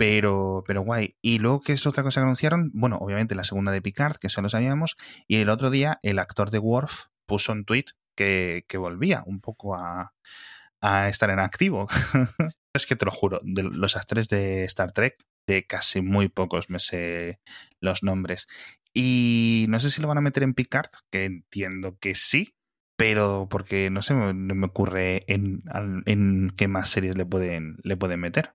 Pero, 0.00 0.64
pero 0.66 0.80
guay. 0.80 1.16
Y 1.20 1.40
luego, 1.40 1.60
¿qué 1.60 1.74
es 1.74 1.86
otra 1.86 2.02
cosa 2.02 2.22
que 2.22 2.24
anunciaron? 2.24 2.70
Bueno, 2.72 2.96
obviamente 2.96 3.34
la 3.34 3.44
segunda 3.44 3.70
de 3.70 3.82
Picard, 3.82 4.16
que 4.16 4.28
eso 4.28 4.40
lo 4.40 4.48
sabíamos, 4.48 4.96
y 5.28 5.36
el 5.36 5.50
otro 5.50 5.68
día 5.68 5.98
el 6.02 6.18
actor 6.18 6.50
de 6.50 6.58
Worf 6.58 7.08
puso 7.26 7.52
un 7.52 7.66
tweet 7.66 7.84
que, 8.16 8.64
que 8.66 8.78
volvía 8.78 9.22
un 9.26 9.42
poco 9.42 9.74
a 9.74 10.14
a 10.80 11.10
estar 11.10 11.28
en 11.28 11.38
activo. 11.38 11.86
es 12.74 12.86
que 12.86 12.96
te 12.96 13.04
lo 13.04 13.10
juro, 13.10 13.40
de 13.42 13.62
los 13.62 13.94
actores 13.94 14.30
de 14.30 14.64
Star 14.64 14.92
Trek, 14.92 15.22
de 15.46 15.66
casi 15.66 16.00
muy 16.00 16.28
pocos 16.28 16.70
me 16.70 16.78
sé 16.78 17.38
los 17.82 18.02
nombres. 18.02 18.48
Y 18.94 19.66
no 19.68 19.80
sé 19.80 19.90
si 19.90 20.00
lo 20.00 20.08
van 20.08 20.16
a 20.16 20.22
meter 20.22 20.44
en 20.44 20.54
Picard, 20.54 20.88
que 21.12 21.26
entiendo 21.26 21.98
que 22.00 22.14
sí, 22.14 22.54
pero 22.96 23.48
porque 23.50 23.90
no 23.90 24.00
sé, 24.00 24.14
no 24.14 24.54
me 24.54 24.66
ocurre 24.66 25.24
en, 25.26 25.62
en 26.06 26.54
qué 26.56 26.68
más 26.68 26.88
series 26.88 27.18
le 27.18 27.26
pueden, 27.26 27.76
le 27.82 27.98
pueden 27.98 28.20
meter 28.20 28.54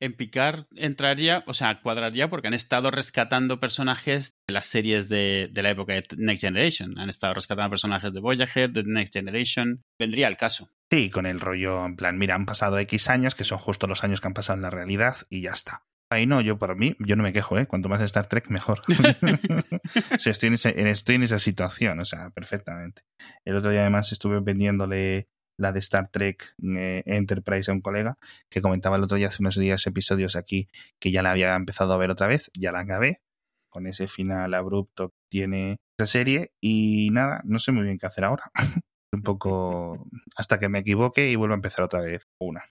en 0.00 0.14
Picard 0.14 0.66
entraría, 0.76 1.44
o 1.46 1.54
sea, 1.54 1.80
cuadraría 1.80 2.28
porque 2.28 2.48
han 2.48 2.54
estado 2.54 2.90
rescatando 2.90 3.60
personajes 3.60 4.36
de 4.46 4.54
las 4.54 4.66
series 4.66 5.08
de, 5.08 5.50
la 5.54 5.70
época 5.70 5.94
de 5.94 6.04
Next 6.16 6.42
Generation. 6.42 6.98
Han 6.98 7.08
estado 7.08 7.34
rescatando 7.34 7.70
personajes 7.70 8.12
de 8.12 8.20
Voyager, 8.20 8.70
de 8.70 8.84
Next 8.84 9.14
Generation. 9.14 9.82
Vendría 9.98 10.26
al 10.26 10.36
caso. 10.36 10.68
Sí, 10.90 11.10
con 11.10 11.26
el 11.26 11.40
rollo 11.40 11.84
en 11.86 11.96
plan, 11.96 12.18
mira, 12.18 12.34
han 12.34 12.46
pasado 12.46 12.78
X 12.78 13.08
años, 13.08 13.34
que 13.34 13.44
son 13.44 13.58
justo 13.58 13.86
los 13.86 14.04
años 14.04 14.20
que 14.20 14.28
han 14.28 14.34
pasado 14.34 14.56
en 14.56 14.62
la 14.62 14.70
realidad, 14.70 15.16
y 15.30 15.40
ya 15.42 15.52
está. 15.52 15.84
Ahí 16.10 16.26
no, 16.26 16.40
yo 16.40 16.58
para 16.58 16.74
mí, 16.74 16.94
yo 17.00 17.16
no 17.16 17.22
me 17.22 17.32
quejo, 17.32 17.58
¿eh? 17.58 17.66
Cuanto 17.66 17.88
más 17.88 18.00
Star 18.02 18.26
Trek, 18.26 18.48
mejor. 18.48 18.82
estoy, 20.24 20.48
en 20.48 20.86
estoy 20.86 21.14
en 21.16 21.22
esa 21.22 21.38
situación, 21.38 21.98
o 21.98 22.04
sea, 22.04 22.30
perfectamente. 22.30 23.02
El 23.44 23.56
otro 23.56 23.70
día 23.70 23.80
además 23.80 24.12
estuve 24.12 24.40
vendiéndole 24.40 25.28
la 25.58 25.72
de 25.72 25.78
Star 25.80 26.08
Trek 26.10 26.54
eh, 26.62 27.02
Enterprise 27.06 27.70
a 27.70 27.74
un 27.74 27.80
colega 27.80 28.18
que 28.50 28.60
comentaba 28.60 28.96
el 28.96 29.04
otro 29.04 29.16
día 29.16 29.28
hace 29.28 29.42
unos 29.42 29.56
días 29.56 29.86
episodios 29.86 30.36
aquí 30.36 30.68
que 30.98 31.10
ya 31.10 31.22
la 31.22 31.32
había 31.32 31.54
empezado 31.54 31.92
a 31.92 31.96
ver 31.96 32.10
otra 32.10 32.26
vez, 32.26 32.50
ya 32.58 32.72
la 32.72 32.80
acabé 32.80 33.20
con 33.68 33.86
ese 33.86 34.06
final 34.06 34.54
abrupto 34.54 35.08
que 35.08 35.16
tiene 35.28 35.76
esa 35.98 36.06
serie 36.06 36.52
y 36.60 37.10
nada, 37.10 37.40
no 37.44 37.58
sé 37.58 37.72
muy 37.72 37.84
bien 37.84 37.98
qué 37.98 38.06
hacer 38.06 38.24
ahora. 38.24 38.50
un 39.14 39.22
poco 39.22 40.06
hasta 40.36 40.58
que 40.58 40.68
me 40.68 40.80
equivoque 40.80 41.30
y 41.30 41.36
vuelvo 41.36 41.54
a 41.54 41.56
empezar 41.56 41.84
otra 41.84 42.00
vez 42.00 42.28
una. 42.38 42.62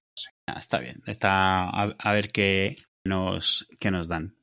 Ah, 0.48 0.60
está 0.60 0.80
bien, 0.80 1.02
está 1.08 1.70
a, 1.70 2.14
ver 2.14 2.32
qué 2.32 2.78
nos, 3.06 3.68
qué 3.80 3.90
nos 3.92 4.08
dan. 4.08 4.36